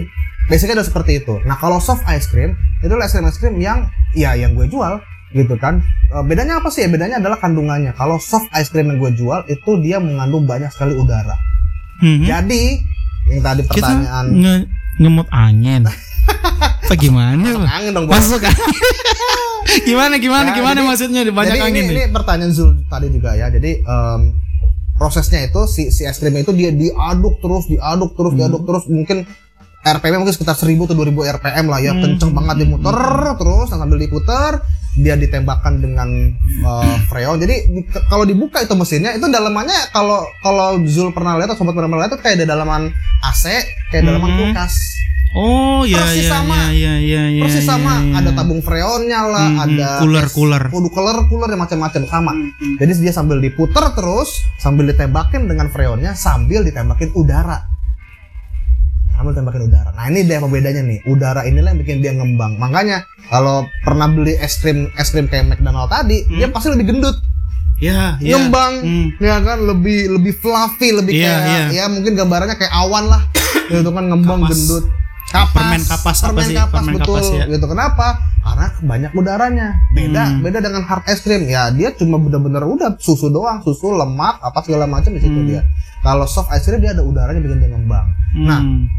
basicnya 0.47 0.79
udah 0.79 0.87
seperti 0.87 1.13
itu. 1.21 1.35
Nah, 1.45 1.57
kalau 1.57 1.79
soft 1.79 2.03
ice 2.07 2.27
cream 2.27 2.55
itu 2.81 2.91
adalah 2.91 3.07
es 3.07 3.15
krim 3.15 3.27
es 3.27 3.39
krim 3.39 3.55
yang 3.59 3.87
ya 4.13 4.35
yang 4.35 4.55
gue 4.55 4.67
jual 4.67 4.99
gitu 5.33 5.55
kan. 5.57 5.81
E, 6.09 6.17
bedanya 6.27 6.61
apa 6.61 6.69
sih? 6.69 6.85
ya? 6.85 6.89
Bedanya 6.89 7.17
adalah 7.23 7.39
kandungannya. 7.39 7.95
Kalau 7.95 8.19
soft 8.19 8.51
ice 8.53 8.69
cream 8.69 8.91
yang 8.91 8.99
gue 8.99 9.13
jual 9.15 9.41
itu 9.47 9.71
dia 9.81 9.97
mengandung 9.97 10.45
banyak 10.45 10.69
sekali 10.69 10.93
udara. 10.93 11.37
Hmm. 12.03 12.27
Jadi 12.27 12.83
yang 13.31 13.41
tadi 13.41 13.63
Kita 13.63 13.71
pertanyaan 13.71 14.27
nge 14.35 14.55
ngemut 14.99 15.29
angin. 15.31 15.83
Apa 16.83 16.95
gimana, 16.99 17.41
Bang? 17.41 17.65
angin 17.71 17.91
dong. 17.95 18.07
Masuk 18.11 18.43
angin. 18.43 18.67
gimana 19.89 20.21
gimana 20.21 20.53
Ya, 20.53 20.55
gimana 20.59 20.79
jadi- 20.83 20.89
maksudnya 20.91 21.21
banyak 21.33 21.55
Jadi 21.57 21.63
angin 21.65 21.83
ini, 21.83 21.89
nih? 21.89 22.05
ini 22.05 22.13
pertanyaan 22.13 22.53
Zul 22.53 22.71
tadi 22.91 23.07
juga 23.09 23.33
ya. 23.33 23.49
Jadi 23.49 23.81
em, 23.81 24.21
prosesnya 24.99 25.49
itu 25.49 25.65
si 25.65 25.89
si 25.89 26.05
es 26.05 26.19
krimnya 26.19 26.45
itu 26.45 26.53
dia 26.53 26.69
diaduk 26.69 27.41
terus, 27.41 27.65
diaduk 27.67 28.13
terus, 28.13 28.33
diaduk 28.37 28.63
terus 28.63 28.85
mungkin 28.91 29.25
RPM 29.83 30.19
mungkin 30.19 30.31
sekitar 30.33 30.55
1000 30.55 30.79
atau 30.81 30.95
2000 30.95 31.11
RPM 31.33 31.67
lah 31.67 31.79
ya, 31.79 31.91
Hmm. 31.91 32.01
kenceng 32.01 32.31
banget 32.31 32.57
dimuter 32.61 32.97
terus 33.35 33.67
nah, 33.69 33.79
sambil 33.79 33.99
diputer 33.99 34.63
dia 34.95 35.17
ditembakkan 35.17 35.81
dengan 35.81 36.09
eh, 36.61 36.97
freon. 37.07 37.37
Jadi 37.37 37.57
di- 37.67 37.87
kalau 38.07 38.23
dibuka 38.23 38.61
itu 38.61 38.73
mesinnya 38.73 39.11
itu 39.11 39.25
dalamannya 39.25 39.91
kalau 39.91 40.23
kalau 40.39 40.79
Zul 40.85 41.11
pernah 41.11 41.35
lihat 41.35 41.51
atau 41.51 41.61
sobat 41.61 41.75
pernah 41.75 41.99
lihat 41.99 42.13
itu 42.13 42.21
kayak 42.21 42.37
di 42.37 42.47
dalaman 42.47 42.93
AC, 43.21 43.45
kayak 43.89 44.05
dalaman 44.05 44.31
Hmm. 44.31 44.39
kulkas. 44.53 44.75
Oh, 45.33 45.81
ya 45.83 45.97
persis 45.99 46.29
ya 46.29 46.37
sama. 46.39 46.69
ya 46.71 46.93
ya 47.01 47.25
ya. 47.27 47.41
Persis 47.41 47.65
ya, 47.65 47.73
sama, 47.73 48.05
ya, 48.05 48.21
ada 48.21 48.31
ya. 48.31 48.37
tabung 48.37 48.61
freonnya 48.61 49.21
lah, 49.25 49.49
Hmm, 49.49 49.65
ada 49.65 49.89
cooler, 49.99 50.29
es- 50.29 50.35
cooler. 50.37 50.63
kudu 50.69 50.93
cooler, 50.93 51.25
cooler 51.25 51.49
yang 51.49 51.63
macam-macam 51.65 52.03
sama. 52.05 52.33
Hmm. 52.37 52.77
Jadi 52.77 52.93
dia 53.01 53.11
sambil 53.11 53.41
diputer 53.41 53.97
terus, 53.97 54.29
sambil 54.61 54.85
ditembakin 54.87 55.49
dengan 55.49 55.73
freonnya, 55.73 56.13
sambil 56.13 56.61
ditembakin 56.61 57.17
udara. 57.17 57.65
Sambil 59.23 59.39
tembakin 59.39 59.63
udara. 59.65 59.91
Nah 59.95 60.11
ini 60.11 60.27
dia 60.27 60.37
pembedanya 60.37 60.83
nih. 60.83 60.99
Udara 61.07 61.47
inilah 61.47 61.71
yang 61.71 61.79
bikin 61.79 62.03
dia 62.03 62.11
ngembang. 62.11 62.59
Makanya 62.59 63.07
kalau 63.31 63.63
pernah 63.81 64.11
beli 64.11 64.35
es 64.35 64.59
krim 64.59 64.91
es 64.95 65.09
krim 65.09 65.25
kayak 65.25 65.47
McDonald 65.49 65.87
tadi, 65.89 66.27
Hmm. 66.27 66.37
dia 66.37 66.51
pasti 66.51 66.69
lebih 66.69 66.91
gendut, 66.91 67.23
Ya, 67.79 68.19
ya. 68.19 68.35
ngembang, 68.37 68.73
Hmm. 68.79 69.07
ya 69.17 69.39
kan 69.39 69.63
lebih 69.63 70.11
lebih 70.11 70.35
fluffy, 70.35 70.91
lebih 70.91 71.15
Iya, 71.15 71.31
kayak 71.33 71.47
iya. 71.47 71.63
ya 71.71 71.85
mungkin 71.87 72.13
gambarannya 72.13 72.57
kayak 72.57 72.75
awan 72.77 73.07
lah. 73.07 73.23
itu 73.71 73.87
kan 73.87 74.05
ngembang 74.05 74.43
Kapas. 74.43 74.51
gendut. 74.53 74.85
Kapas, 75.33 75.55
Permen 75.55 75.81
kapas 75.81 76.17
apa 76.19 76.27
permen 76.29 76.45
sih? 76.45 76.57
kapas 76.59 76.73
Permen 76.77 76.95
betul. 76.99 77.15
kapas 77.15 77.29
ya. 77.33 77.45
Gitu 77.47 77.65
kenapa? 77.65 78.07
Karena 78.43 78.67
banyak 78.77 79.13
udaranya. 79.15 79.69
Beda, 79.89 80.23
Hmm. 80.27 80.43
beda 80.43 80.59
dengan 80.59 80.83
hard 80.83 81.07
ice 81.07 81.23
cream. 81.23 81.47
Ya 81.47 81.71
dia 81.71 81.95
cuma 81.95 82.19
bener-bener 82.19 82.61
udah 82.61 82.99
susu 82.99 83.31
doang, 83.31 83.63
susu, 83.63 83.95
lemak, 83.95 84.43
apa 84.43 84.59
segala 84.61 84.85
macam 84.85 85.09
di 85.09 85.23
situ 85.23 85.33
Hmm. 85.33 85.47
dia. 85.49 85.63
Kalau 86.03 86.27
soft 86.27 86.51
ice 86.51 86.67
cream 86.67 86.83
dia 86.83 86.93
ada 86.93 87.07
udaranya 87.07 87.39
bikin 87.39 87.63
dia 87.63 87.71
ngembang. 87.71 88.07
Nah, 88.43 88.61
Hmm. 88.61 88.91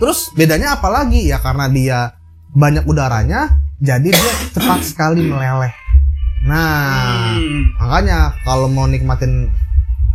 Terus 0.00 0.32
bedanya 0.32 0.80
apa 0.80 0.88
lagi? 0.88 1.28
Ya 1.28 1.36
karena 1.38 1.68
dia 1.68 1.98
banyak 2.50 2.88
udaranya, 2.88 3.60
jadi 3.78 4.08
dia 4.10 4.32
cepat 4.50 4.80
sekali 4.82 5.22
meleleh. 5.22 5.70
Nah, 6.42 7.36
Hmm. 7.36 7.76
makanya 7.76 8.32
kalau 8.42 8.66
mau 8.66 8.88
nikmatin 8.88 9.52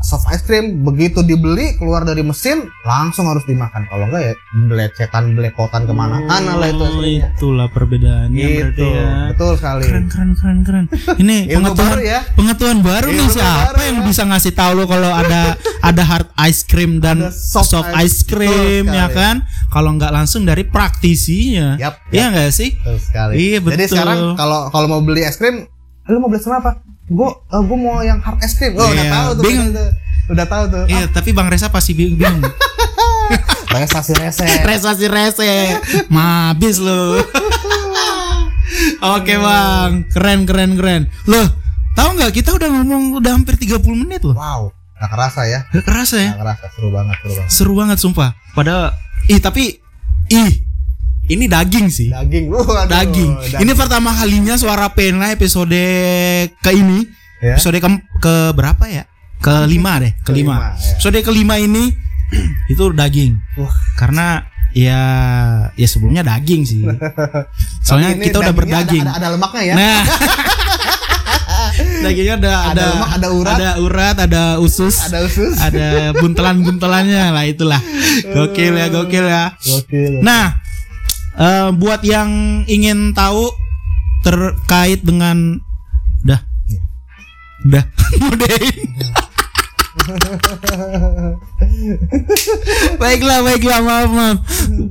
soft 0.06 0.30
ice 0.30 0.42
cream 0.42 0.66
begitu 0.82 1.20
dibeli 1.20 1.74
keluar 1.76 2.02
dari 2.02 2.22
mesin 2.22 2.62
langsung 2.84 3.26
harus 3.26 3.42
dimakan. 3.44 3.86
Kalau 3.86 4.06
enggak 4.06 4.22
ya 4.24 4.34
belecetan 4.62 5.34
belepotan 5.34 5.84
ke 5.84 5.92
mana 5.92 6.22
mana 6.22 6.54
lah 6.56 6.70
itu 6.70 6.78
krimnya. 6.78 7.34
itulah 7.34 7.68
perbedaannya 7.68 8.38
berarti 8.38 8.62
Gitu, 8.72 8.86
ya. 8.86 9.10
betul 9.30 9.52
sekali. 9.56 9.84
Keren 9.84 10.06
keren 10.06 10.32
keren 10.32 10.58
keren. 10.62 10.86
Ini 11.18 11.38
pengetahuan 11.52 11.74
baru 11.90 12.02
ya. 12.02 12.20
pengetahuan 12.32 12.80
baru 12.82 13.08
nih 13.10 13.28
siapa 13.28 13.58
baru 13.66 13.80
yang 13.84 13.98
ya. 13.98 14.06
bisa 14.06 14.22
ngasih 14.24 14.54
tahu 14.54 14.72
lo 14.76 14.84
kalau 14.86 15.10
ada 15.10 15.42
ada 15.90 16.04
hard 16.04 16.30
ice 16.44 16.62
cream 16.64 17.00
dan 17.00 17.18
Ada 17.20 17.34
soft 17.34 17.70
soft, 17.72 17.90
ice- 17.92 18.06
ice 18.06 18.20
cream 18.24 18.86
ya 18.88 19.10
kan? 19.10 19.42
Kalau 19.68 19.90
nggak 19.92 20.14
langsung 20.14 20.44
dari 20.44 20.64
praktisinya. 20.64 21.76
Yap, 21.78 21.98
Iya 22.10 22.26
nggak 22.30 22.52
sih? 22.52 22.70
Betul 22.76 22.98
sekali. 23.00 23.34
Iya, 23.36 23.58
Jadi 23.58 23.66
betul. 23.66 23.90
sekarang 23.92 24.20
kalau 24.36 24.62
kalau 24.70 24.88
mau 24.88 25.02
beli 25.02 25.22
es 25.22 25.36
krim, 25.36 25.66
lu 26.06 26.18
mau 26.18 26.30
beli 26.30 26.38
krim 26.38 26.54
apa? 26.54 26.80
Gue 27.06 27.30
gue 27.48 27.78
mau 27.78 28.02
yang 28.02 28.18
hard 28.18 28.42
es 28.42 28.54
krim. 28.54 28.74
Oh, 28.74 28.84
udah 28.84 28.98
Iya, 28.98 29.12
tahu 29.12 29.30
tuh. 29.32 29.44
bingung. 29.44 29.70
udah, 29.70 29.88
udah 30.28 30.46
tahu 30.46 30.64
tuh. 30.68 30.84
Iya, 30.88 31.04
tapi 31.10 31.30
Bang 31.32 31.48
Resa 31.48 31.70
pasti 31.70 31.94
bingung. 31.94 32.18
bingung. 32.18 32.42
Prestasi 33.68 34.14
rese. 34.16 34.46
Resasi 34.64 35.06
rese. 35.06 35.52
Mabis 36.14 36.78
lo. 36.78 37.20
Oke, 39.16 39.36
Bang. 39.36 40.06
Keren 40.10 40.46
keren 40.46 40.74
keren. 40.74 41.02
Loh, 41.26 41.46
tahu 41.94 42.16
nggak 42.16 42.32
kita 42.34 42.52
udah 42.52 42.70
ngomong 42.72 43.20
udah 43.20 43.32
hampir 43.32 43.54
30 43.56 43.82
menit 43.96 44.22
loh. 44.22 44.34
Wow, 44.34 44.62
gak 44.96 45.10
kerasa 45.12 45.42
ya. 45.46 45.60
Gak 45.70 45.86
kerasa 45.86 46.16
ya? 46.18 46.32
Gak 46.34 46.42
kerasa, 46.42 46.66
seru 46.74 46.90
banget, 46.90 47.16
seru 47.20 47.34
banget. 47.36 47.52
Seru 47.52 47.74
banget 47.76 47.98
sumpah. 48.00 48.30
Padahal 48.54 48.96
ih 49.26 49.38
tapi 49.38 49.78
ih 50.28 50.52
ini 51.26 51.46
daging 51.50 51.88
sih. 51.90 52.10
Daging, 52.14 52.52
waduh, 52.54 52.86
Daging. 52.86 53.32
Ini 53.62 53.72
pertama 53.74 54.14
kalinya 54.14 54.56
suara 54.58 54.90
pena 54.94 55.34
episode 55.34 55.82
ke 56.50 56.72
ini. 56.72 57.06
Ya. 57.42 57.58
Episode 57.58 57.78
ke, 57.82 57.90
ke 58.22 58.36
berapa 58.54 58.86
ya? 58.90 59.04
Kelima 59.42 60.02
deh, 60.02 60.14
kelima. 60.26 60.74
Kelima, 60.74 60.78
ya. 60.78 60.94
Episode 60.98 61.20
kelima 61.22 61.56
ini 61.62 61.94
itu 62.74 62.84
daging. 62.94 63.38
Wah. 63.62 63.74
Karena 63.98 64.46
ya 64.76 65.02
ya 65.74 65.88
sebelumnya 65.88 66.26
daging 66.26 66.62
sih. 66.66 66.82
Soalnya 67.86 68.18
kita 68.18 68.42
udah 68.42 68.54
berdaging. 68.54 69.04
Ada, 69.06 69.14
ada, 69.18 69.28
ada 69.30 69.36
lemaknya 69.38 69.62
ya. 69.64 69.74
Nah, 69.76 70.00
Dagingnya 71.76 72.36
ada 72.40 72.54
Ada 72.54 72.72
ada 72.72 72.84
lemak, 72.96 73.10
ada 73.10 73.28
urat. 73.32 73.56
ada 73.58 73.70
urat, 73.82 74.16
ada 74.30 74.44
usus, 74.64 74.96
Ada 75.12 75.20
usus. 75.28 75.56
ada 75.60 76.14
buntelan-buntelannya 76.16 77.34
lah 77.36 77.44
itulah. 77.44 77.82
Gokil 78.36 78.74
ya, 78.80 78.88
gokil 78.88 79.26
ya. 79.28 79.46
Gokil. 79.60 80.24
Nah, 80.24 80.64
eh, 81.40 81.70
buat 81.76 82.04
yang 82.04 82.64
ingin 82.68 83.14
tahu 83.16 83.52
terkait 84.26 85.06
dengan 85.06 85.62
dah, 86.26 86.42
dah, 87.70 87.86
modein. 88.24 88.90
baiklah, 93.02 93.40
baiklah, 93.42 93.80
maaf, 93.80 94.12
maaf. 94.12 94.38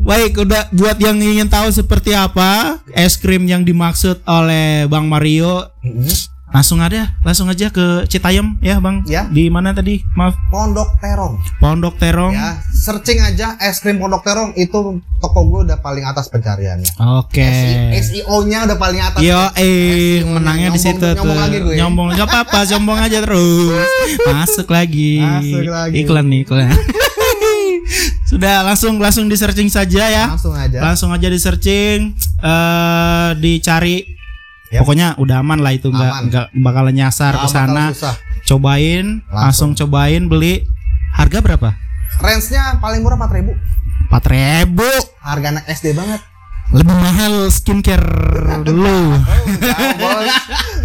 Baik, 0.01 0.43
udah 0.43 0.73
buat 0.73 0.97
yang 0.97 1.21
ingin 1.21 1.47
tahu 1.47 1.69
seperti 1.71 2.17
apa 2.17 2.81
es 2.97 3.21
krim 3.21 3.45
yang 3.45 3.63
dimaksud 3.63 4.25
oleh 4.25 4.89
Bang 4.89 5.07
Mario, 5.07 5.69
Mm-mm. 5.85 6.09
Langsung 6.55 6.79
ada, 6.79 7.19
langsung 7.21 7.51
aja 7.51 7.67
ke 7.67 8.07
Citayam 8.07 8.55
ya, 8.61 8.79
Bang. 8.79 9.03
Ya. 9.05 9.27
Di 9.27 9.51
mana 9.51 9.75
tadi? 9.75 10.07
Maaf, 10.15 10.39
Pondok 10.49 10.95
Terong. 10.97 11.35
Pondok 11.59 11.99
Terong. 11.99 12.31
Ya, 12.31 12.55
searching 12.71 13.19
aja 13.19 13.59
es 13.59 13.83
krim 13.83 13.99
Pondok 13.99 14.23
Terong 14.23 14.55
itu 14.55 14.79
toko 15.19 15.41
gue 15.45 15.61
udah 15.67 15.79
paling 15.79 16.07
atas 16.07 16.31
pencariannya. 16.31 16.87
Oke. 17.19 17.43
SEO-nya 17.93 18.65
udah 18.65 18.79
paling 18.79 19.03
atas. 19.03 19.19
Yo, 19.19 19.35
eh 19.53 20.23
SEO-nya. 20.23 20.31
menangnya 20.31 20.69
di 20.69 20.79
Nyombong- 20.79 20.95
situ 20.95 21.03
tuh. 21.03 21.13
nyombong 21.19 21.41
lagi 21.41 21.59
gue. 21.59 21.75
Nyombong 21.75 22.07
nggak 22.15 22.29
apa-apa, 22.31 22.59
sombong 22.65 22.99
aja 23.01 23.19
terus. 23.19 23.89
Masuk 24.25 24.69
lagi. 24.71 25.19
Masuk 25.19 25.67
lagi. 25.67 25.95
Iklan 26.01 26.27
nih, 26.31 26.41
iklan. 26.43 26.71
Sudah 28.25 28.63
langsung 28.63 28.97
langsung 28.97 29.27
di 29.27 29.35
searching 29.35 29.69
saja 29.69 30.07
ya. 30.07 30.25
Langsung 30.29 30.55
aja. 30.55 30.79
Langsung 30.81 31.11
aja 31.11 31.27
di 31.27 31.37
searching 31.37 32.15
eh 32.41 33.31
dicari 33.37 34.07
Yap. 34.75 34.83
Pokoknya 34.83 35.15
udah 35.23 35.39
aman 35.39 35.63
lah 35.63 35.71
itu 35.71 35.87
nggak 35.87 36.13
nggak 36.35 36.47
bakalan 36.59 36.95
nyasar 36.99 37.39
ke 37.39 37.47
sana. 37.47 37.95
Cobain, 38.43 39.23
langsung. 39.31 39.79
cobain 39.79 40.27
beli. 40.27 40.67
Harga 41.15 41.39
berapa? 41.39 41.79
Range-nya 42.19 42.83
paling 42.83 43.07
murah 43.07 43.15
4000 43.15 43.55
4000 44.11 44.75
Harga 45.23 45.47
anak 45.55 45.65
SD 45.71 45.95
banget. 45.95 46.21
Lebih 46.67 46.91
mahal 46.93 47.35
skincare 47.49 48.03
dulu. 48.63 49.15
Oh, 49.15 50.23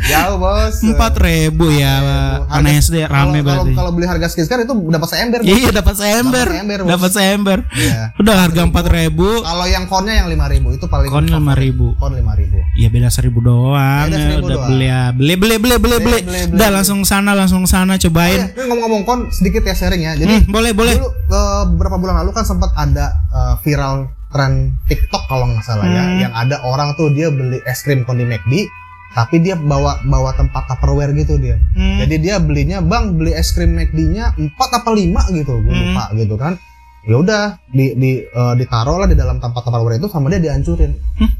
jauh 0.01 0.35
bos. 0.37 0.75
Empat 0.81 1.13
ribu 1.17 1.71
ya, 1.71 1.97
Harga- 1.97 2.45
anak 2.51 2.71
SD 2.77 2.95
rame 3.03 3.39
kalau- 3.39 3.43
berarti. 3.43 3.71
Kalau 3.73 3.91
beli 3.91 4.05
harga 4.05 4.27
skincare 4.27 4.63
itu 4.63 4.73
dapat 4.87 5.07
seember. 5.07 5.39
Iya 5.41 5.69
dapat 5.71 5.95
seember, 5.95 6.45
Dapat 6.45 6.53
seember, 6.53 6.79
Bos. 6.79 6.89
dapat 6.89 7.09
seember. 7.11 7.57
Iya. 7.71 8.01
Udah 8.15 8.35
harga 8.37 8.61
empat 8.63 8.85
ribu, 8.87 9.29
Kalau 9.39 9.65
yang 9.65 9.85
konnya 9.85 10.13
yang 10.15 10.27
5000 10.27 10.69
itu 10.69 10.85
paling 10.85 11.09
kon 11.09 11.25
lima 11.25 11.53
ribu. 11.53 11.87
Kon 11.95 12.13
5000 12.13 12.59
Iya 12.75 12.87
beda 12.89 13.09
seribu 13.09 13.39
doang. 13.39 14.05
Beda 14.05 14.17
1.000 14.19 14.45
udah 14.45 14.55
doang. 14.55 14.69
beli 14.69 14.85
ya, 14.85 15.01
beli 15.09 15.33
beli 15.35 15.55
beli 15.57 15.75
beli 15.79 15.97
beli. 15.99 16.19
Udah 16.51 16.69
langsung 16.71 17.01
sana 17.01 17.33
langsung 17.33 17.65
sana 17.65 17.95
Oh, 17.95 17.99
cobain. 17.99 18.35
iya, 18.35 18.45
ini 18.51 18.61
ngomong-ngomong 18.61 19.01
kon 19.03 19.19
sedikit 19.29 19.63
ya 19.63 19.73
sharing 19.73 20.03
ya. 20.03 20.13
Jadi 20.15 20.33
Hmm, 20.37 20.53
boleh 20.53 20.71
boleh. 20.71 20.95
dulu 20.95 21.09
eh, 21.09 21.63
beberapa 21.67 21.97
bulan 21.97 22.15
lalu 22.19 22.29
kan 22.31 22.43
sempat 22.43 22.69
ada 22.73 23.09
eh, 23.27 23.55
viral 23.59 24.05
tren 24.29 24.77
TikTok 24.85 25.25
kalau 25.25 25.45
nggak 25.45 25.63
salah 25.63 25.85
ya, 25.85 26.03
Hmm. 26.03 26.17
yang 26.19 26.33
ada 26.33 26.61
orang 26.61 26.93
tuh 26.93 27.09
dia 27.09 27.29
beli 27.29 27.59
es 27.65 27.81
krim 27.81 28.01
kon 28.03 28.15
di 28.15 28.25
McD, 28.25 28.69
tapi 29.11 29.41
dia 29.41 29.57
bawa 29.57 30.01
bawa 30.03 30.31
tempat 30.31 30.65
Tupperware 30.65 31.13
gitu 31.13 31.35
dia. 31.35 31.57
Hmm. 31.73 31.97
Jadi 31.97 32.15
dia 32.19 32.37
belinya, 32.37 32.77
bang 32.79 33.13
beli 33.13 33.33
es 33.33 33.49
krim 33.49 33.73
McD-nya 33.73 34.37
4 34.37 34.53
apa 34.53 34.89
5 34.89 35.25
gitu, 35.33 35.53
gue 35.59 35.73
Hmm. 35.73 35.81
lupa 35.91 36.03
gitu 36.13 36.35
kan. 36.35 36.53
Ya 37.01 37.15
udah 37.15 37.43
di 37.67 37.95
di 37.95 38.11
eh, 38.21 38.53
ditaruh 38.55 38.97
lah 38.97 39.07
di 39.07 39.15
dalam 39.15 39.37
tempat 39.37 39.61
Tupperware 39.61 39.97
itu 39.97 40.05
sama 40.07 40.29
dia 40.29 40.37
dihancurin. 40.39 40.93
Hmm. 41.17 41.31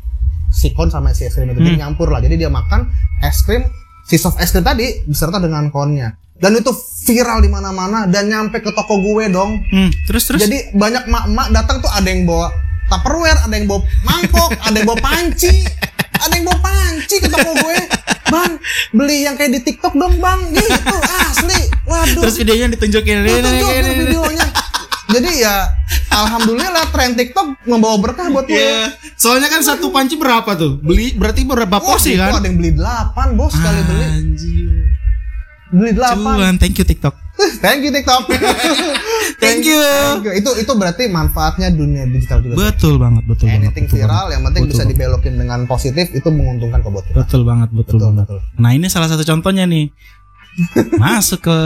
Si 0.49 0.73
kon 0.73 0.89
sama 0.89 1.13
si 1.13 1.23
es 1.23 1.33
krim 1.33 1.45
itu 1.47 1.61
Hmm. 1.61 1.77
nyampur 1.77 2.09
lah. 2.09 2.19
Jadi 2.19 2.35
dia 2.35 2.49
makan 2.49 2.89
es 3.21 3.45
krim 3.45 3.61
si 4.01 4.17
soft 4.17 4.41
es 4.41 4.49
krim 4.49 4.65
tadi 4.65 5.05
beserta 5.05 5.37
dengan 5.37 5.69
konnya. 5.69 6.17
Dan 6.39 6.55
itu 6.55 6.71
viral 7.03 7.43
di 7.43 7.51
mana-mana 7.51 8.07
dan 8.07 8.25
nyampe 8.25 8.63
ke 8.63 8.71
toko 8.71 8.97
gue 8.97 9.27
dong. 9.27 9.59
Hmm, 9.61 9.91
terus 10.07 10.23
terus. 10.23 10.39
Jadi 10.39 10.71
banyak 10.71 11.05
mak-mak 11.05 11.51
datang 11.51 11.83
tuh 11.83 11.91
ada 11.91 12.07
yang 12.07 12.23
bawa 12.23 12.47
Tupperware, 12.89 13.39
ada 13.45 13.53
yang 13.53 13.69
bawa 13.69 13.81
mangkok, 14.01 14.51
ada 14.57 14.75
yang 14.75 14.87
bawa 14.89 14.99
panci, 14.99 15.53
ada 16.17 16.33
yang 16.33 16.45
bawa 16.49 16.59
panci 16.59 17.15
ke 17.21 17.27
toko 17.29 17.51
gue. 17.53 17.79
Bang, 18.29 18.51
beli 18.93 19.25
yang 19.25 19.37
kayak 19.37 19.57
di 19.57 19.61
TikTok 19.61 19.93
dong, 19.93 20.17
Bang. 20.17 20.41
Gitu, 20.53 20.97
asli. 21.29 21.61
Waduh. 21.85 22.21
Terus 22.25 22.35
videonya 22.37 22.67
ditunjukin 22.73 23.25
ini. 23.25 23.41
videonya. 24.05 24.45
Jadi 25.09 25.41
ya 25.41 25.73
alhamdulillah 26.13 26.85
tren 26.93 27.17
TikTok 27.17 27.65
membawa 27.65 27.97
berkah 27.97 28.29
buat 28.29 28.45
gue. 28.45 28.53
Iya. 28.53 28.93
Soalnya 29.17 29.49
kan 29.49 29.65
satu 29.65 29.89
panci 29.89 30.21
berapa 30.21 30.53
tuh? 30.53 30.77
Beli 30.77 31.17
berarti 31.17 31.49
berapa 31.49 31.81
Wah, 31.81 31.81
porsi 31.81 32.13
kan? 32.13 32.37
ada 32.37 32.45
yang 32.45 32.61
beli 32.61 32.77
8 32.77 33.33
bos 33.33 33.49
sekali 33.57 33.81
beli. 33.89 34.05
Anjir. 34.05 34.69
Beli 35.73 35.91
8. 35.97 36.13
Cuan, 36.13 36.55
thank 36.61 36.77
you 36.77 36.85
TikTok. 36.85 37.17
Thank 37.57 37.81
you 37.81 37.89
TikTok. 37.89 38.29
Thank 39.37 39.63
you. 39.63 39.77
Thank 39.77 40.25
you. 40.25 40.33
Itu 40.33 40.51
itu 40.55 40.71
berarti 40.73 41.05
manfaatnya 41.05 41.69
dunia 41.69 42.03
digital 42.05 42.41
juga. 42.41 42.55
Betul 42.65 42.97
banget, 42.97 43.23
betul 43.23 43.45
banget. 43.45 43.61
Anything 43.61 43.85
viral 43.85 44.09
banget. 44.09 44.33
yang 44.33 44.41
penting 44.43 44.63
Betul 44.63 44.71
bisa 44.71 44.81
banget. 44.81 44.93
dibelokin 44.97 45.33
dengan 45.37 45.59
positif 45.63 46.05
itu 46.09 46.29
menguntungkan 46.29 46.79
ke 46.79 46.89
buat 46.89 47.05
kita. 47.05 47.15
Betul 47.21 47.41
banget, 47.43 47.69
betul, 47.69 47.97
Betul, 47.97 48.07
banget. 48.09 48.25
betul. 48.25 48.39
Nah 48.57 48.71
ini 48.71 48.87
salah 48.87 49.07
satu 49.07 49.21
contohnya 49.21 49.63
nih. 49.63 49.87
Masuk 50.99 51.39
ke 51.41 51.59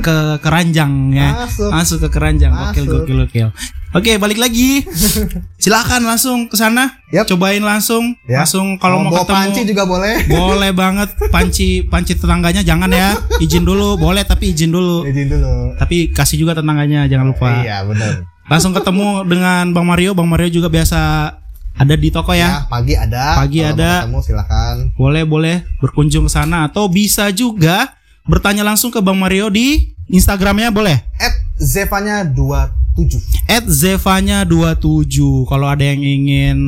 ke 0.00 0.16
keranjang 0.40 0.90
ya. 1.12 1.44
Masuk. 1.44 1.70
Masuk 1.70 1.98
ke 2.02 2.08
keranjang. 2.08 2.50
Gokil, 2.50 2.84
Masuk. 2.84 2.94
gokil, 3.04 3.16
gokil. 3.22 3.48
Oke, 3.96 4.20
balik 4.20 4.36
lagi. 4.36 4.84
Silakan 5.62 6.04
langsung 6.04 6.44
ke 6.44 6.60
sana. 6.60 7.00
Yap. 7.08 7.24
Cobain 7.24 7.64
langsung. 7.64 8.12
Ya. 8.28 8.44
Langsung 8.44 8.76
kalau 8.76 9.00
mau 9.00 9.08
bawa 9.08 9.24
ketemu 9.24 9.36
panci 9.40 9.60
juga 9.64 9.82
boleh. 9.88 10.14
boleh 10.28 10.70
banget 10.76 11.08
panci 11.32 11.80
panci 11.88 12.12
tetangganya 12.12 12.60
jangan 12.60 12.92
ya. 12.92 13.16
Izin 13.40 13.64
dulu, 13.64 13.96
boleh 13.96 14.28
tapi 14.28 14.52
izin 14.52 14.68
dulu. 14.68 15.08
Izin 15.08 15.32
dulu. 15.32 15.72
Tapi 15.80 16.12
kasih 16.12 16.36
juga 16.36 16.52
tetangganya 16.52 17.08
jangan 17.08 17.32
lupa. 17.32 17.64
Iya 17.64 17.88
benar. 17.88 18.28
Langsung 18.52 18.76
ketemu 18.76 19.24
dengan 19.24 19.72
Bang 19.72 19.88
Mario. 19.88 20.12
Bang 20.12 20.28
Mario 20.28 20.52
juga 20.52 20.68
biasa 20.68 21.32
ada 21.78 21.94
di 21.96 22.08
toko 22.12 22.36
ya. 22.36 22.68
Ya, 22.68 22.68
pagi 22.68 22.92
ada. 22.92 23.40
Pagi 23.40 23.64
Kalau 23.64 23.72
mau 23.72 23.76
ada. 23.80 23.92
Ketemu 24.04 24.20
silakan. 24.20 24.74
Boleh 25.00 25.24
boleh 25.24 25.56
berkunjung 25.80 26.28
ke 26.28 26.32
sana 26.36 26.68
atau 26.68 26.92
bisa 26.92 27.32
juga 27.32 27.96
bertanya 28.28 28.68
langsung 28.68 28.92
ke 28.92 29.00
Bang 29.00 29.16
Mario 29.16 29.48
di 29.48 29.96
Instagramnya 30.12 30.68
boleh. 30.68 31.00
At 31.16 31.47
Zevanya 31.58 32.22
27. 32.22 33.46
At 33.46 33.66
Zevanya 33.66 34.42
27 34.42 35.14
Kalau 35.44 35.66
ada 35.66 35.82
yang 35.82 36.00
ingin 36.00 36.58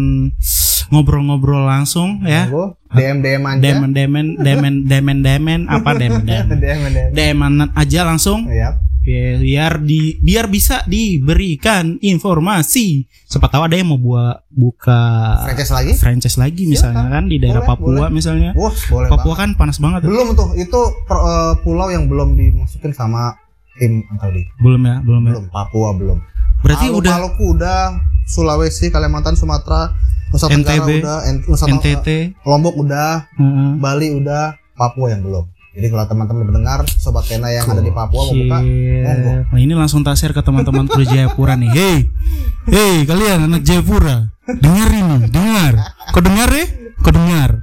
ngobrol-ngobrol 0.88 1.62
langsung 1.62 2.22
ya. 2.22 2.50
DM 2.90 3.18
DM 3.20 3.42
aja. 3.44 3.60
Demen 3.60 3.90
demen 3.92 4.26
demen 4.36 4.74
demen 4.84 5.16
demen 5.20 5.60
apa 5.64 5.94
DM 6.00 6.22
DM. 6.22 6.46
demen 7.10 7.52
aja 7.72 8.02
langsung 8.02 8.50
Yap. 8.50 8.82
biar 9.00 9.78
di 9.78 10.18
biar 10.18 10.44
bisa 10.44 10.82
diberikan 10.84 11.96
informasi. 12.00 13.06
Siapa 13.24 13.46
tahu 13.46 13.62
ada 13.64 13.74
yang 13.74 13.88
mau 13.88 13.96
buat 13.96 14.42
buka 14.50 15.00
Franchise 15.46 15.70
lagi? 15.72 15.92
franchise 15.94 16.36
lagi 16.36 16.62
misalnya 16.66 17.06
Silakan. 17.06 17.14
kan 17.16 17.24
di 17.24 17.36
daerah 17.38 17.62
Boleh, 17.62 17.70
Papua 17.70 17.90
boleh. 17.96 18.10
misalnya. 18.10 18.50
Wah, 18.52 18.74
boleh 18.74 19.08
Papua 19.08 19.24
banget. 19.28 19.38
kan 19.38 19.50
panas 19.56 19.78
banget. 19.78 20.00
Belum 20.04 20.34
tuh, 20.34 20.48
itu 20.54 20.80
per- 21.06 21.22
eh, 21.22 21.52
pulau 21.62 21.88
yang 21.88 22.04
belum 22.04 22.34
dimasukin 22.34 22.90
sama 22.90 23.38
tim 23.80 24.04
Angkali. 24.12 24.44
Belum 24.60 24.82
ya, 24.84 24.96
belum 25.00 25.22
ya. 25.24 25.32
Belum, 25.32 25.44
Papua 25.48 25.96
belum. 25.96 26.18
Berarti 26.60 26.86
Malu- 26.92 27.00
udah 27.00 27.14
Maluku 27.16 27.44
udah, 27.56 27.80
Sulawesi, 28.28 28.92
Kalimantan, 28.92 29.34
Sumatera, 29.34 29.96
Nusa 30.30 30.46
Tenggara 30.46 30.84
NTB, 30.84 30.90
udah, 31.00 31.18
N- 31.26 31.42
Nusa 31.48 31.64
NTT. 31.66 32.08
Lombok 32.44 32.74
udah, 32.76 33.26
Heeh. 33.34 33.70
Bali 33.80 34.08
udah, 34.12 34.54
Papua 34.76 35.10
yang 35.10 35.24
belum. 35.24 35.48
Jadi 35.70 35.86
kalau 35.86 36.02
teman-teman 36.02 36.50
mendengar 36.50 36.82
sobat 36.98 37.24
Kena 37.30 37.46
yang 37.54 37.62
ada 37.64 37.78
di 37.78 37.94
Papua 37.94 38.26
mau 38.26 38.34
buka, 38.34 38.58
monggo. 38.60 39.32
Nah 39.54 39.60
ini 39.62 39.72
langsung 39.78 40.02
tak 40.02 40.18
share 40.18 40.34
ke 40.34 40.42
teman-teman 40.42 40.90
kru 40.90 41.06
Jayapura 41.06 41.54
nih. 41.54 41.70
Hey, 41.70 41.96
hey 42.66 42.94
kalian 43.06 43.46
anak 43.46 43.62
Jayapura, 43.62 44.34
dengar 44.50 44.90
ini, 44.90 45.30
dengar. 45.30 45.72
Kau 46.10 46.20
dengar 46.20 46.50
ya? 46.50 46.66
Kau 47.00 47.14
dengar. 47.14 47.62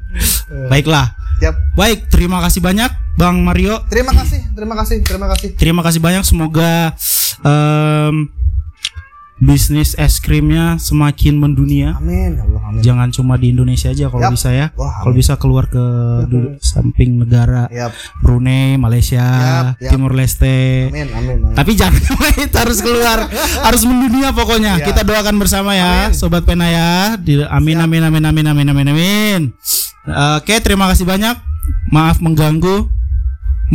Baiklah. 0.71 1.19
Siap. 1.37 1.55
Baik, 1.77 2.09
terima 2.09 2.41
kasih 2.41 2.59
banyak 2.59 2.89
Bang 3.13 3.45
Mario. 3.45 3.85
Terima 3.89 4.13
kasih, 4.13 4.41
terima 4.53 4.73
kasih, 4.73 4.97
terima 5.05 5.27
kasih. 5.29 5.49
Terima 5.53 5.81
kasih 5.85 5.99
banyak. 6.01 6.23
Semoga 6.25 6.93
em, 7.45 8.29
bisnis 9.37 9.93
es 9.93 10.17
krimnya 10.17 10.81
semakin 10.81 11.37
mendunia. 11.37 11.93
Amin, 11.93 12.37
ya 12.37 12.41
Allah, 12.41 12.61
amin. 12.73 12.81
Jangan 12.81 13.07
cuma 13.13 13.37
di 13.37 13.53
Indonesia 13.53 13.93
aja 13.93 14.09
kalau 14.09 14.33
bisa 14.33 14.49
ya. 14.49 14.73
Wah, 14.73 15.05
Kalau 15.05 15.13
amin. 15.13 15.21
bisa 15.21 15.33
keluar 15.37 15.69
ke 15.69 15.85
samping 16.57 17.21
negara 17.21 17.69
Yap. 17.69 17.93
Brunei, 18.25 18.81
Malaysia, 18.81 19.21
Yap, 19.21 19.77
yap. 19.77 19.91
Timur 19.93 20.17
Leste. 20.17 20.89
Amin, 20.89 21.05
amin. 21.13 21.37
amin. 21.41 21.53
Tapi 21.53 21.77
jangan 21.77 22.01
harus 22.65 22.81
keluar, 22.81 23.29
harus 23.61 23.81
mendunia 23.85 24.33
pokoknya. 24.33 24.81
Ya. 24.81 24.85
Kita 24.89 25.05
doakan 25.05 25.37
bersama 25.37 25.77
ya, 25.77 26.09
Amin. 26.09 26.17
sobat 26.17 26.41
pena 26.41 26.65
ya. 26.65 27.13
Di, 27.21 27.45
amin, 27.45 27.77
amin, 27.77 28.09
amin, 28.09 28.23
amin, 28.25 28.45
amin, 28.49 28.67
amin, 28.73 28.87
amin. 28.89 29.41
Oke, 30.07 30.63
terima 30.63 30.87
kasih 30.87 31.03
banyak. 31.03 31.35
Maaf 31.91 32.23
mengganggu, 32.23 32.87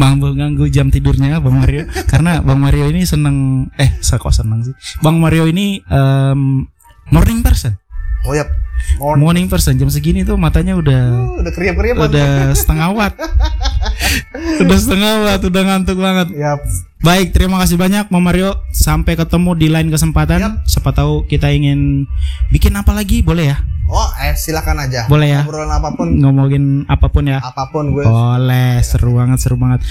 maaf 0.01 0.17
mengganggu 0.17 0.65
jam 0.73 0.89
tidurnya 0.89 1.45
Bang 1.45 1.61
Mario. 1.61 1.85
Karena 2.09 2.41
Bang 2.41 2.57
Mario 2.57 2.89
ini 2.89 3.05
seneng, 3.05 3.69
eh 3.77 4.01
saya 4.01 4.17
kok 4.17 4.33
seneng 4.33 4.65
sih. 4.65 4.75
Bang 5.05 5.21
Mario 5.21 5.45
ini 5.45 5.85
em, 5.85 6.65
morning 7.13 7.45
person. 7.45 7.77
Oh, 8.25 8.33
yap. 8.33 8.49
Morning. 8.97 9.21
Morning 9.23 9.47
person 9.47 9.77
jam 9.77 9.93
segini 9.93 10.25
tuh 10.25 10.41
matanya 10.41 10.75
udah 10.75 11.03
Uh, 11.13 11.39
udah 11.45 11.53
kriap-kriap 11.53 11.97
udah 12.01 12.57
setengah 12.57 12.89
watt. 12.97 13.15
udah 14.65 14.79
setengah 14.81 15.13
watt, 15.29 15.43
udah 15.45 15.63
ngantuk 15.69 15.99
banget. 16.01 16.29
Yap. 16.35 16.61
Baik, 17.03 17.35
terima 17.35 17.59
kasih 17.59 17.75
banyak 17.75 18.15
Mama 18.15 18.31
Mario. 18.31 18.63
Sampai 18.71 19.19
ketemu 19.19 19.59
di 19.59 19.67
lain 19.67 19.91
kesempatan. 19.91 20.39
Yap. 20.39 20.55
Siapa 20.71 20.95
tahu 20.95 21.27
kita 21.27 21.51
ingin 21.51 22.07
bikin 22.55 22.71
apa 22.79 22.95
lagi, 22.95 23.27
boleh 23.27 23.51
ya? 23.51 23.59
Oh, 23.91 24.07
eh 24.23 24.39
silakan 24.39 24.87
aja. 24.87 25.11
Boleh 25.11 25.35
ya? 25.35 25.43
Obrolan 25.43 25.69
apa 25.69 25.99
pun, 25.99 26.15
Ngomongin 26.15 26.87
apa 26.87 27.11
pun 27.11 27.27
ya. 27.27 27.43
apa 27.43 27.69
pun 27.75 27.91
gue. 27.91 28.07
Boleh, 28.07 28.79
seru 28.87 29.19
banget, 29.19 29.43
seru 29.43 29.59
banget. 29.59 29.83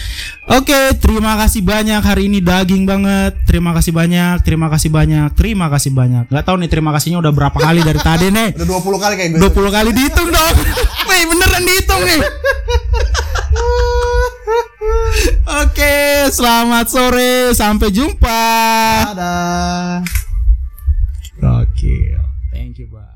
Oke, 0.47 0.95
terima 0.97 1.35
kasih 1.35 1.59
banyak 1.61 1.99
hari 1.99 2.31
ini 2.31 2.39
daging 2.39 2.87
banget. 2.87 3.35
Terima 3.43 3.75
kasih 3.75 3.91
banyak, 3.91 4.39
terima 4.47 4.71
kasih 4.71 4.89
banyak, 4.89 5.27
terima 5.35 5.67
kasih 5.67 5.91
banyak. 5.91 6.31
Gak 6.31 6.45
tahu 6.47 6.63
nih 6.63 6.71
terima 6.71 6.95
kasihnya 6.95 7.19
udah 7.19 7.29
berapa 7.35 7.59
kali 7.59 7.83
dari 7.83 7.99
tadi 8.07 8.31
nih. 8.31 8.55
Udah 8.55 8.67
20 8.79 9.03
kali 9.03 9.13
kayak 9.19 9.29
gue. 9.35 9.39
20 9.51 9.75
kali 9.75 9.89
dihitung 9.91 10.29
dong. 10.31 10.53
Wih, 11.11 11.23
beneran 11.27 11.63
dihitung 11.67 12.01
nih. 12.07 12.19
Oke, 15.61 16.31
selamat 16.31 16.85
sore, 16.87 17.51
sampai 17.51 17.91
jumpa. 17.91 18.43
Dadah. 19.11 19.99
Oke, 21.41 21.97
thank 22.53 22.77
you, 22.77 22.87
Bang. 22.87 23.10